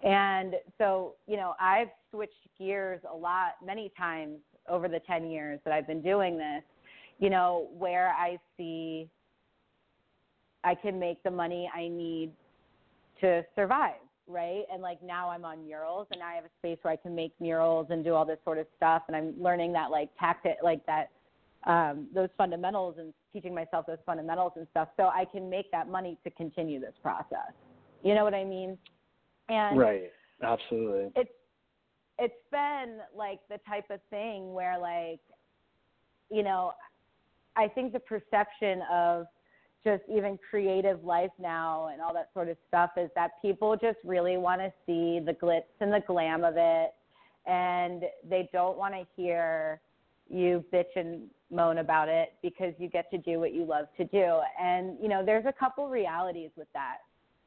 [0.03, 4.37] And so, you know, I've switched gears a lot, many times
[4.69, 6.61] over the 10 years that I've been doing this,
[7.19, 9.09] you know, where I see
[10.63, 12.31] I can make the money I need
[13.21, 13.95] to survive
[14.27, 14.63] right?
[14.71, 17.33] And like now I'm on murals and I have a space where I can make
[17.39, 20.85] murals and do all this sort of stuff and I'm learning that like tactic like
[20.85, 21.11] that
[21.67, 25.87] um those fundamentals and teaching myself those fundamentals and stuff so I can make that
[25.89, 27.53] money to continue this process.
[28.03, 28.77] You know what I mean?
[29.49, 30.11] And right.
[30.41, 31.11] Absolutely.
[31.15, 31.31] It's
[32.19, 35.19] it's been like the type of thing where like
[36.29, 36.73] you know,
[37.55, 39.27] I think the perception of
[39.83, 43.97] just even creative life now and all that sort of stuff is that people just
[44.03, 46.91] really want to see the glitz and the glam of it
[47.45, 49.79] and they don't want to hear
[50.29, 54.03] you bitch and moan about it because you get to do what you love to
[54.05, 56.97] do and you know there's a couple realities with that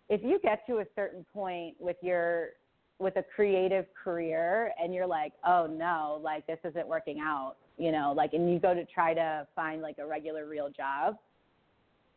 [0.09, 2.51] if you get to a certain point with your
[2.99, 7.93] with a creative career and you're like oh no like this isn't working out you
[7.93, 11.17] know like and you go to try to find like a regular real job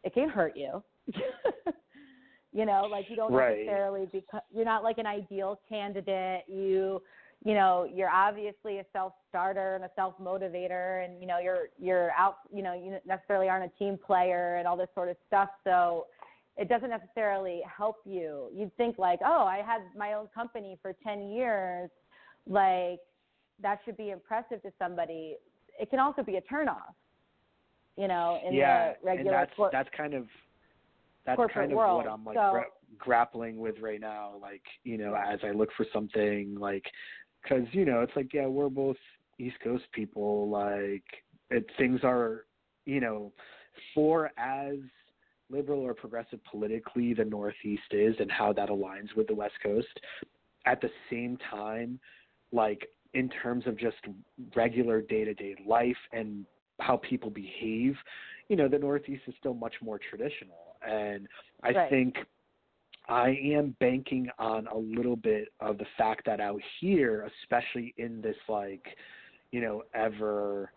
[0.04, 0.84] it can hurt you.
[2.54, 3.58] you know, like you don't right.
[3.58, 6.44] necessarily because you're not like an ideal candidate.
[6.48, 7.02] You
[7.44, 11.70] you know, you're obviously a self starter and a self motivator and you know, you're
[11.80, 15.18] you're out you know, you necessarily aren't a team player and all this sort of
[15.28, 15.50] stuff.
[15.64, 16.08] So
[16.58, 18.50] it doesn't necessarily help you.
[18.54, 21.90] You'd think like, oh, I had my own company for 10 years,
[22.48, 23.00] like
[23.62, 25.38] that should be impressive to somebody.
[25.80, 26.94] It can also be a turnoff
[27.96, 30.26] you know, in yeah, the regular and that's cor- that's kind of
[31.26, 32.04] that's kind of world.
[32.06, 32.66] what I'm like so, gra-
[32.98, 34.34] grappling with right now.
[34.42, 36.86] Like you know, as I look for something like,
[37.44, 38.98] because you know, it's like yeah, we're both
[39.40, 40.50] East Coast people.
[40.50, 41.04] Like
[41.50, 42.46] it, things are,
[42.86, 43.32] you know,
[43.94, 44.78] for as
[45.50, 50.00] liberal or progressive politically the Northeast is and how that aligns with the West Coast.
[50.66, 52.00] At the same time,
[52.52, 53.98] like in terms of just
[54.56, 56.46] regular day to day life and
[56.80, 57.96] how people behave,
[58.50, 60.78] you know, the Northeast is still much more traditional.
[60.86, 61.28] And
[61.64, 61.90] I right.
[61.90, 62.16] think
[63.08, 68.22] I am banking on a little bit of the fact that out here, especially in
[68.22, 68.86] this like,
[69.52, 70.72] you know, ever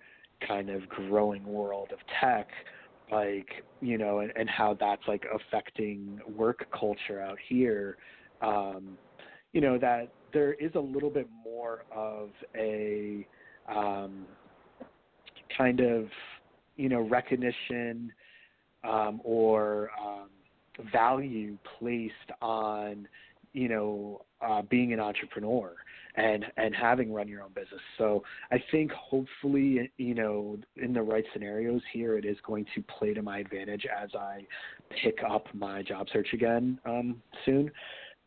[0.46, 2.48] kind of growing world of tech,
[3.10, 3.48] like,
[3.80, 7.96] you know, and, and how that's like affecting work culture out here,
[8.42, 8.98] um,
[9.52, 13.26] you know, that there is a little bit more of a
[13.68, 14.26] um,
[15.56, 16.06] kind of
[16.76, 18.12] you know recognition
[18.84, 20.28] um, or um,
[20.92, 23.08] value placed on
[23.52, 25.74] you know uh, being an entrepreneur
[26.16, 27.80] and and having run your own business.
[27.98, 32.82] So I think hopefully you know in the right scenarios here it is going to
[32.82, 34.46] play to my advantage as I
[35.02, 37.70] pick up my job search again um, soon.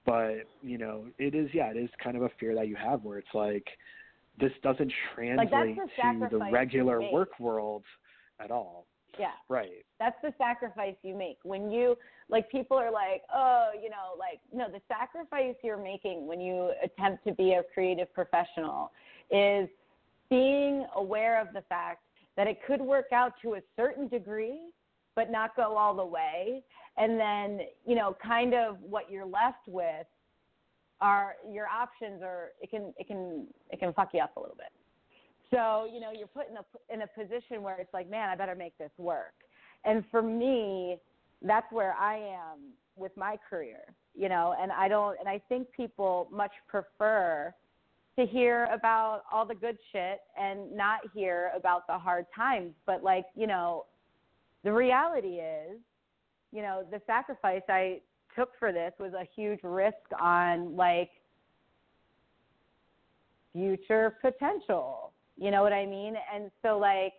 [0.06, 3.04] But you know it is yeah it is kind of a fear that you have
[3.04, 3.68] where it's like
[4.40, 7.84] this doesn't translate like the to the regular work world
[8.40, 8.86] at all.
[9.20, 9.32] Yeah.
[9.50, 9.86] Right.
[10.00, 11.38] That's the sacrifice you make.
[11.44, 11.98] When you
[12.30, 16.72] like people are like, "Oh, you know, like no, the sacrifice you're making when you
[16.82, 18.92] attempt to be a creative professional
[19.30, 19.68] is
[20.30, 22.04] being aware of the fact
[22.38, 24.72] that it could work out to a certain degree
[25.16, 26.64] but not go all the way
[27.00, 30.06] and then, you know, kind of what you're left with
[31.02, 34.56] are your options are it can it can it can fuck you up a little
[34.56, 34.68] bit.
[35.52, 38.36] So you know you're put in a in a position where it's like, man, I
[38.36, 39.34] better make this work.
[39.86, 40.98] And for me,
[41.42, 43.80] that's where I am with my career.
[44.16, 47.54] You know, and I don't and I think people much prefer
[48.18, 52.74] to hear about all the good shit and not hear about the hard times.
[52.86, 53.86] But like you know,
[54.64, 55.78] the reality is,
[56.52, 58.02] you know, the sacrifice I
[58.36, 61.10] took for this was a huge risk on like
[63.54, 65.12] future potential.
[65.40, 66.16] You know what I mean?
[66.34, 67.14] And so like,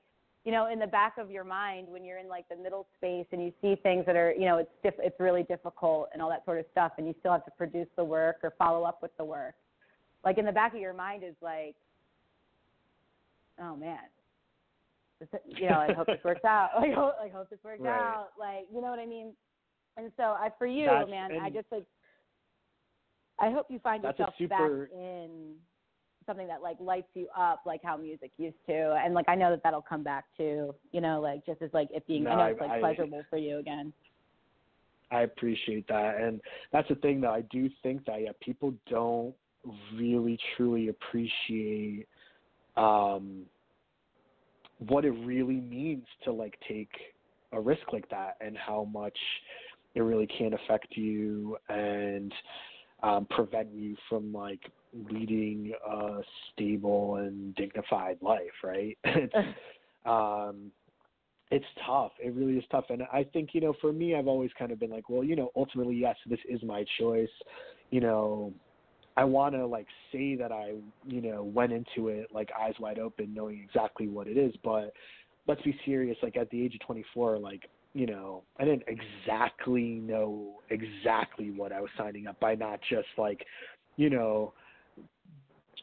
[0.45, 3.27] you know, in the back of your mind when you're in like the middle space
[3.33, 6.29] and you see things that are, you know, it's diff- it's really difficult and all
[6.29, 9.01] that sort of stuff and you still have to produce the work or follow up
[9.01, 9.55] with the work.
[10.25, 11.77] Like in the back of your mind is like,
[13.59, 13.99] oh man,
[15.47, 16.71] you know, I hope this works out.
[16.77, 17.91] Like, hope, like hope this works right.
[17.91, 18.29] out.
[18.39, 19.33] Like, you know what I mean?
[19.97, 21.85] And so, I for you, that's, man, I just like.
[23.39, 25.55] I hope you find yourself super, back in
[26.27, 29.51] something that like lights you up, like how music used to, and like I know
[29.51, 30.75] that that'll come back too.
[30.93, 33.23] You know, like just as like it being, no, I know it's like I, pleasurable
[33.31, 33.93] for you again.
[35.11, 36.41] I appreciate that, and
[36.73, 39.35] that's the thing that I do think that yeah, people don't
[39.95, 42.07] really truly appreciate
[42.77, 43.43] um,
[44.79, 46.91] what it really means to like take
[47.53, 49.17] a risk like that and how much
[49.95, 52.33] it really can affect you and
[53.03, 54.61] um, prevent you from like
[55.11, 56.21] leading a
[56.53, 58.97] stable and dignified life, right?
[59.05, 59.35] it's
[60.07, 60.71] um
[61.51, 62.13] it's tough.
[62.23, 62.85] It really is tough.
[62.91, 65.37] And I think, you know, for me I've always kind of been like, well, you
[65.37, 67.29] know, ultimately yes, this is my choice.
[67.91, 68.53] You know,
[69.17, 70.75] I want to like say that I,
[71.07, 74.93] you know, went into it like eyes wide open knowing exactly what it is, but
[75.47, 76.17] let's be serious.
[76.23, 81.73] Like at the age of 24, like you know, I didn't exactly know exactly what
[81.73, 83.45] I was signing up by, not just like,
[83.97, 84.53] you know,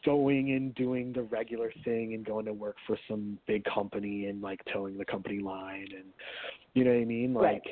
[0.04, 4.42] going and doing the regular thing and going to work for some big company and
[4.42, 6.06] like towing the company line and
[6.74, 7.34] you know what I mean?
[7.34, 7.62] Like right.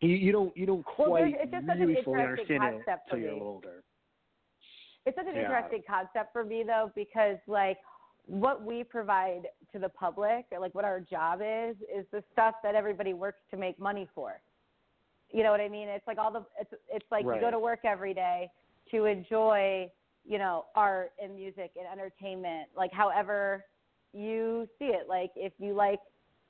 [0.00, 2.70] you, you don't you don't well, quite it's just really such an fully understand it
[2.86, 3.38] concept until you're a me.
[3.38, 3.82] little older.
[5.06, 5.42] It's such an Yeah.
[5.42, 7.78] interesting concept for me though, because like
[8.26, 12.54] what we provide to the public, or like what our job is, is the stuff
[12.62, 14.40] that everybody works to make money for.
[15.30, 15.88] You know what I mean?
[15.88, 18.50] It's like all the it's it's like you go to work every day
[18.90, 19.90] to enjoy,
[20.28, 23.64] you know, art and music and entertainment, like however
[24.12, 25.08] you see it.
[25.08, 26.00] Like if you like,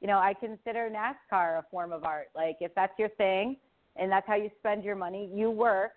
[0.00, 2.26] you know, I consider NASCAR a form of art.
[2.34, 3.56] Like if that's your thing
[3.96, 5.92] and that's how you spend your money, you work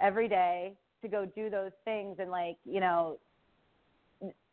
[0.00, 3.18] every day to go do those things and like, you know,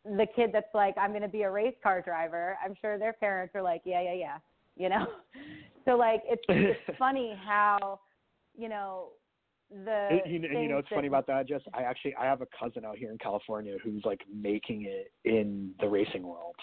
[0.04, 3.14] the kid that's like, I'm going to be a race car driver, I'm sure their
[3.14, 4.36] parents are like, yeah, yeah, yeah,
[4.76, 5.06] you know?
[5.84, 7.98] So like, it's, it's funny how,
[8.56, 9.08] you know,
[9.84, 11.48] the you, you know what's funny about that?
[11.48, 15.12] Just I actually I have a cousin out here in California who's like making it
[15.24, 16.54] in the racing world.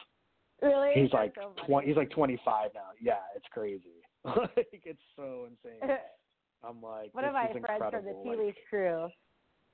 [0.61, 0.91] Really?
[0.93, 1.87] He's That's like so twenty.
[1.87, 2.89] He's like twenty five now.
[3.01, 4.03] Yeah, it's crazy.
[4.25, 5.97] like it's so insane.
[6.63, 8.23] I'm like One of my friends from the incredible.
[8.23, 9.07] Tea Leaf crew,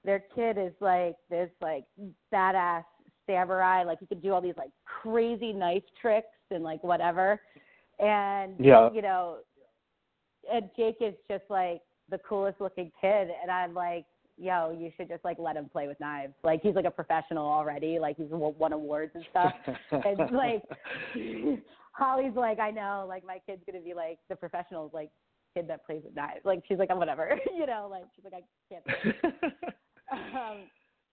[0.04, 1.86] their kid is like this like
[2.34, 2.84] badass
[3.26, 3.84] samurai.
[3.84, 7.42] Like he could do all these like crazy knife tricks and like whatever.
[8.00, 8.90] And Yeah.
[8.94, 9.38] you know,
[10.52, 14.06] and Jake is just like the coolest looking kid, and I'm like,
[14.38, 16.34] yo, you should just like let him play with knives.
[16.44, 18.00] Like he's like a professional already.
[18.00, 19.54] Like he's won awards and stuff.
[19.92, 20.64] and like
[21.94, 25.10] Holly's like, I know, like my kid's gonna be like the professional like
[25.56, 26.42] kid that plays with knives.
[26.44, 29.56] Like she's like, I'm whatever, you know, like she's like I can't.
[30.12, 30.58] Um,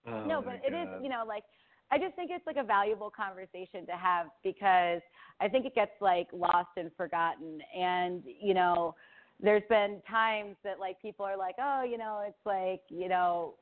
[0.07, 1.45] Oh no, but it is, you know, like
[1.91, 5.01] I just think it's like a valuable conversation to have because
[5.41, 7.61] I think it gets like lost and forgotten.
[7.79, 8.95] And you know,
[9.43, 13.55] there's been times that like people are like, oh, you know, it's like, you know,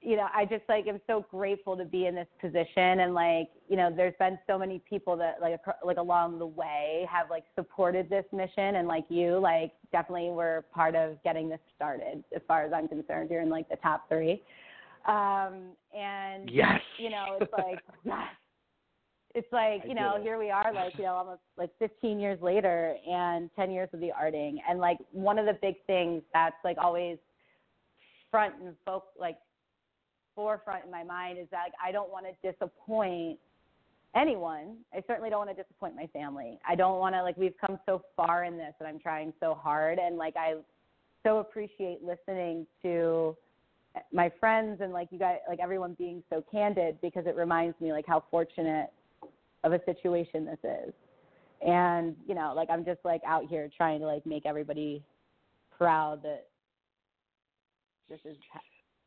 [0.00, 3.48] you know, I just like am so grateful to be in this position, and like,
[3.68, 7.44] you know, there's been so many people that like like along the way have like
[7.54, 12.24] supported this mission, and like you, like definitely were part of getting this started.
[12.34, 14.42] As far as I'm concerned, you're in like the top three,
[15.06, 16.80] um, and yes.
[16.98, 18.26] you know, it's like yes.
[19.34, 22.96] It's like, you know, here we are like, you know, almost like 15 years later
[23.08, 24.56] and 10 years of the arting.
[24.68, 27.18] And like one of the big things that's like always
[28.30, 29.38] front and folk like
[30.34, 33.38] forefront in my mind is that like, I don't want to disappoint
[34.14, 34.76] anyone.
[34.92, 36.58] I certainly don't want to disappoint my family.
[36.68, 39.54] I don't want to like we've come so far in this and I'm trying so
[39.54, 40.56] hard and like I
[41.22, 43.36] so appreciate listening to
[44.12, 47.92] my friends and like you guys like everyone being so candid because it reminds me
[47.92, 48.90] like how fortunate
[49.64, 50.92] of a situation this is.
[51.66, 55.02] And, you know, like I'm just like out here trying to like make everybody
[55.76, 56.48] proud that
[58.08, 58.36] this is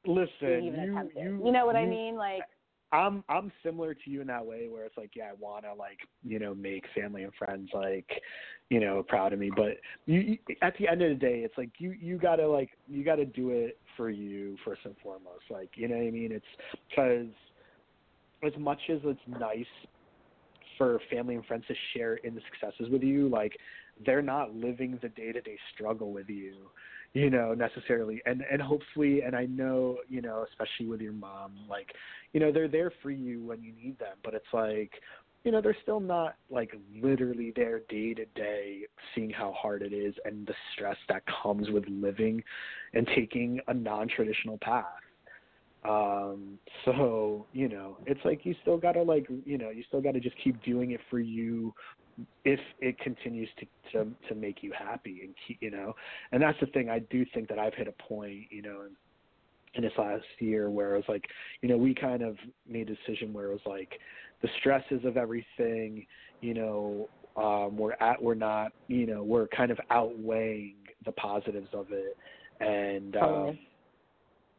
[0.08, 0.72] Listen, you,
[1.16, 2.16] you you know what I mean?
[2.16, 2.43] Like
[2.91, 5.74] I'm I'm similar to you in that way where it's like yeah I want to
[5.74, 8.08] like you know make family and friends like
[8.70, 11.58] you know proud of me but you, you at the end of the day it's
[11.58, 14.95] like you you got to like you got to do it for you first and
[15.01, 16.45] foremost like you know what I mean it's
[16.95, 17.28] cuz
[18.43, 19.66] as much as it's nice
[20.78, 23.57] for family and friends to share in the successes with you like
[24.05, 26.55] they're not living the day-to-day struggle with you
[27.13, 28.22] you know necessarily.
[28.26, 31.88] And and hopefully and i know you know especially with your mom like
[32.34, 34.91] you know they're there for you when you need them but it's like
[35.43, 38.81] you know they're still not like literally there day to day
[39.14, 42.43] seeing how hard it is and the stress that comes with living
[42.93, 44.85] and taking a non-traditional path
[45.88, 50.02] um so you know it's like you still got to like you know you still
[50.02, 51.74] got to just keep doing it for you
[52.45, 55.94] if it continues to to to make you happy and keep you know
[56.32, 58.95] and that's the thing i do think that i've hit a point you know in,
[59.76, 61.26] in this last year where it was like
[61.62, 62.38] you know we kind of
[62.68, 63.99] made a decision where it was like
[64.41, 66.06] the stresses of everything
[66.41, 71.70] you know um we're at we're not you know we're kind of outweighing the positives
[71.74, 72.18] of it
[72.62, 73.57] and um.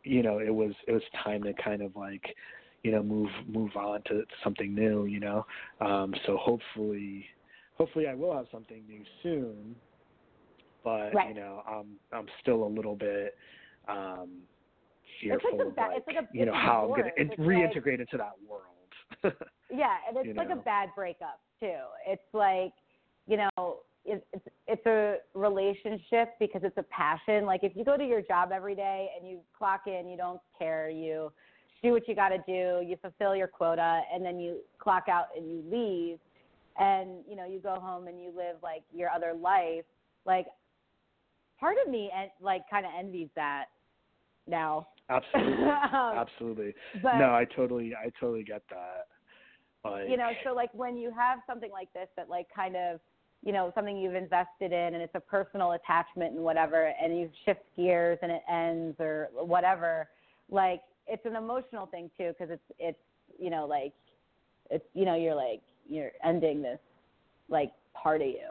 [0.06, 2.34] You know it was it was time to kind of like
[2.82, 5.44] you know move move on to something new you know?
[5.80, 7.26] Um so hopefully
[7.76, 9.74] hopefully I will have something new soon.
[10.84, 11.28] But Right.
[11.28, 13.36] you know I'm I'm still a little bit
[13.88, 14.42] um
[15.22, 18.00] It's like fearful ba- like it's like a- you know how I'm It's like- reintegrate
[18.00, 18.62] into that world.
[19.68, 21.80] Yeah, and it's you like a bad breakup too.
[22.06, 22.72] It's like,
[23.26, 27.46] you know, it, it's it's a relationship because it's a passion.
[27.46, 30.40] Like if you go to your job every day and you clock in, you don't
[30.58, 31.32] care, you
[31.82, 35.26] do what you got to do, you fulfill your quota, and then you clock out
[35.36, 36.18] and you leave.
[36.78, 39.84] and you know you go home and you live like your other life
[40.26, 40.46] like
[41.58, 43.66] part of me and like kind of envies that
[44.46, 45.64] now Absolutely.
[45.66, 46.74] Um, Absolutely.
[47.02, 49.06] but no, I totally I totally get that.
[49.88, 53.00] Like you know so like when you have something like this that like kind of
[53.46, 57.30] you know something you've invested in and it's a personal attachment and whatever and you
[57.44, 60.08] shift gears and it ends or whatever
[60.50, 62.98] like it's an emotional thing too because it's it's
[63.38, 63.92] you know like
[64.68, 66.80] it's you know you're like you're ending this
[67.48, 68.50] like part of you.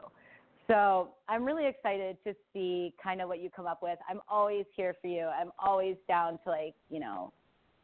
[0.66, 3.98] So i'm really excited to see kind of what you come up with.
[4.08, 5.26] I'm always here for you.
[5.26, 7.34] I'm always down to like you know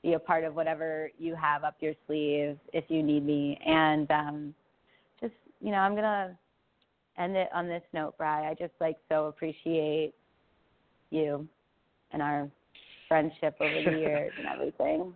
[0.02, 3.60] be a part of whatever you have up your sleeve if you need me.
[3.66, 4.54] And um
[5.20, 6.36] just you know i'm gonna
[7.22, 10.12] end it on this note bry i just like so appreciate
[11.10, 11.46] you
[12.12, 12.50] and our
[13.12, 15.12] friendship over the years and everything.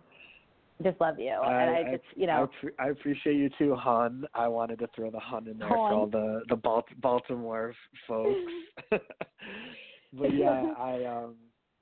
[0.83, 1.31] Just love you.
[1.31, 4.25] And i just you I, know appre- I appreciate you too, Hun.
[4.35, 7.73] I wanted to throw the Hun in there for all the the Balt- Baltimore
[8.07, 8.39] folks.
[8.91, 11.35] but yeah, I um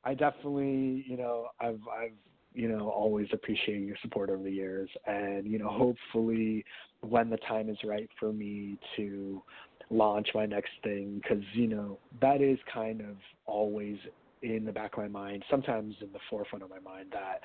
[0.06, 2.14] I definitely you know I've I've
[2.54, 6.64] you know always appreciated your support over the years, and you know hopefully
[7.02, 9.44] when the time is right for me to
[9.90, 13.98] launch my next thing, because you know that is kind of always
[14.42, 17.42] in the back of my mind, sometimes in the forefront of my mind that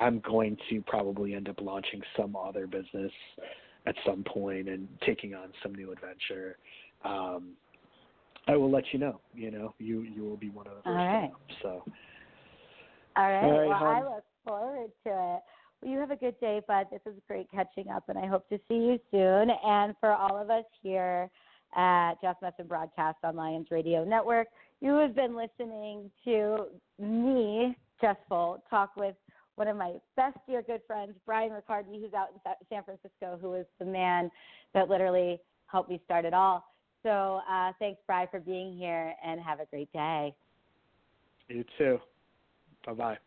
[0.00, 3.12] I'm going to probably end up launching some other business
[3.86, 6.56] at some point and taking on some new adventure.
[7.04, 7.50] Um,
[8.46, 9.20] I will let you know.
[9.34, 11.36] You know, you you will be one of the first All to know.
[11.62, 11.92] So
[13.18, 15.40] all right, All right, well i look forward to it
[15.82, 18.48] well you have a good day bud this is great catching up and i hope
[18.48, 21.30] to see you soon and for all of us here
[21.76, 24.48] at Jess Messin Broadcast on Lions Radio Network.
[24.80, 26.66] You have been listening to
[26.98, 29.16] me, Jess Full, talk with
[29.56, 33.54] one of my best dear good friends, Brian Riccardi, who's out in San Francisco, who
[33.54, 34.30] is the man
[34.72, 36.64] that literally helped me start it all.
[37.02, 40.34] So uh, thanks, Brian, for being here, and have a great day.
[41.48, 41.98] you too.
[42.86, 43.18] Bye bye.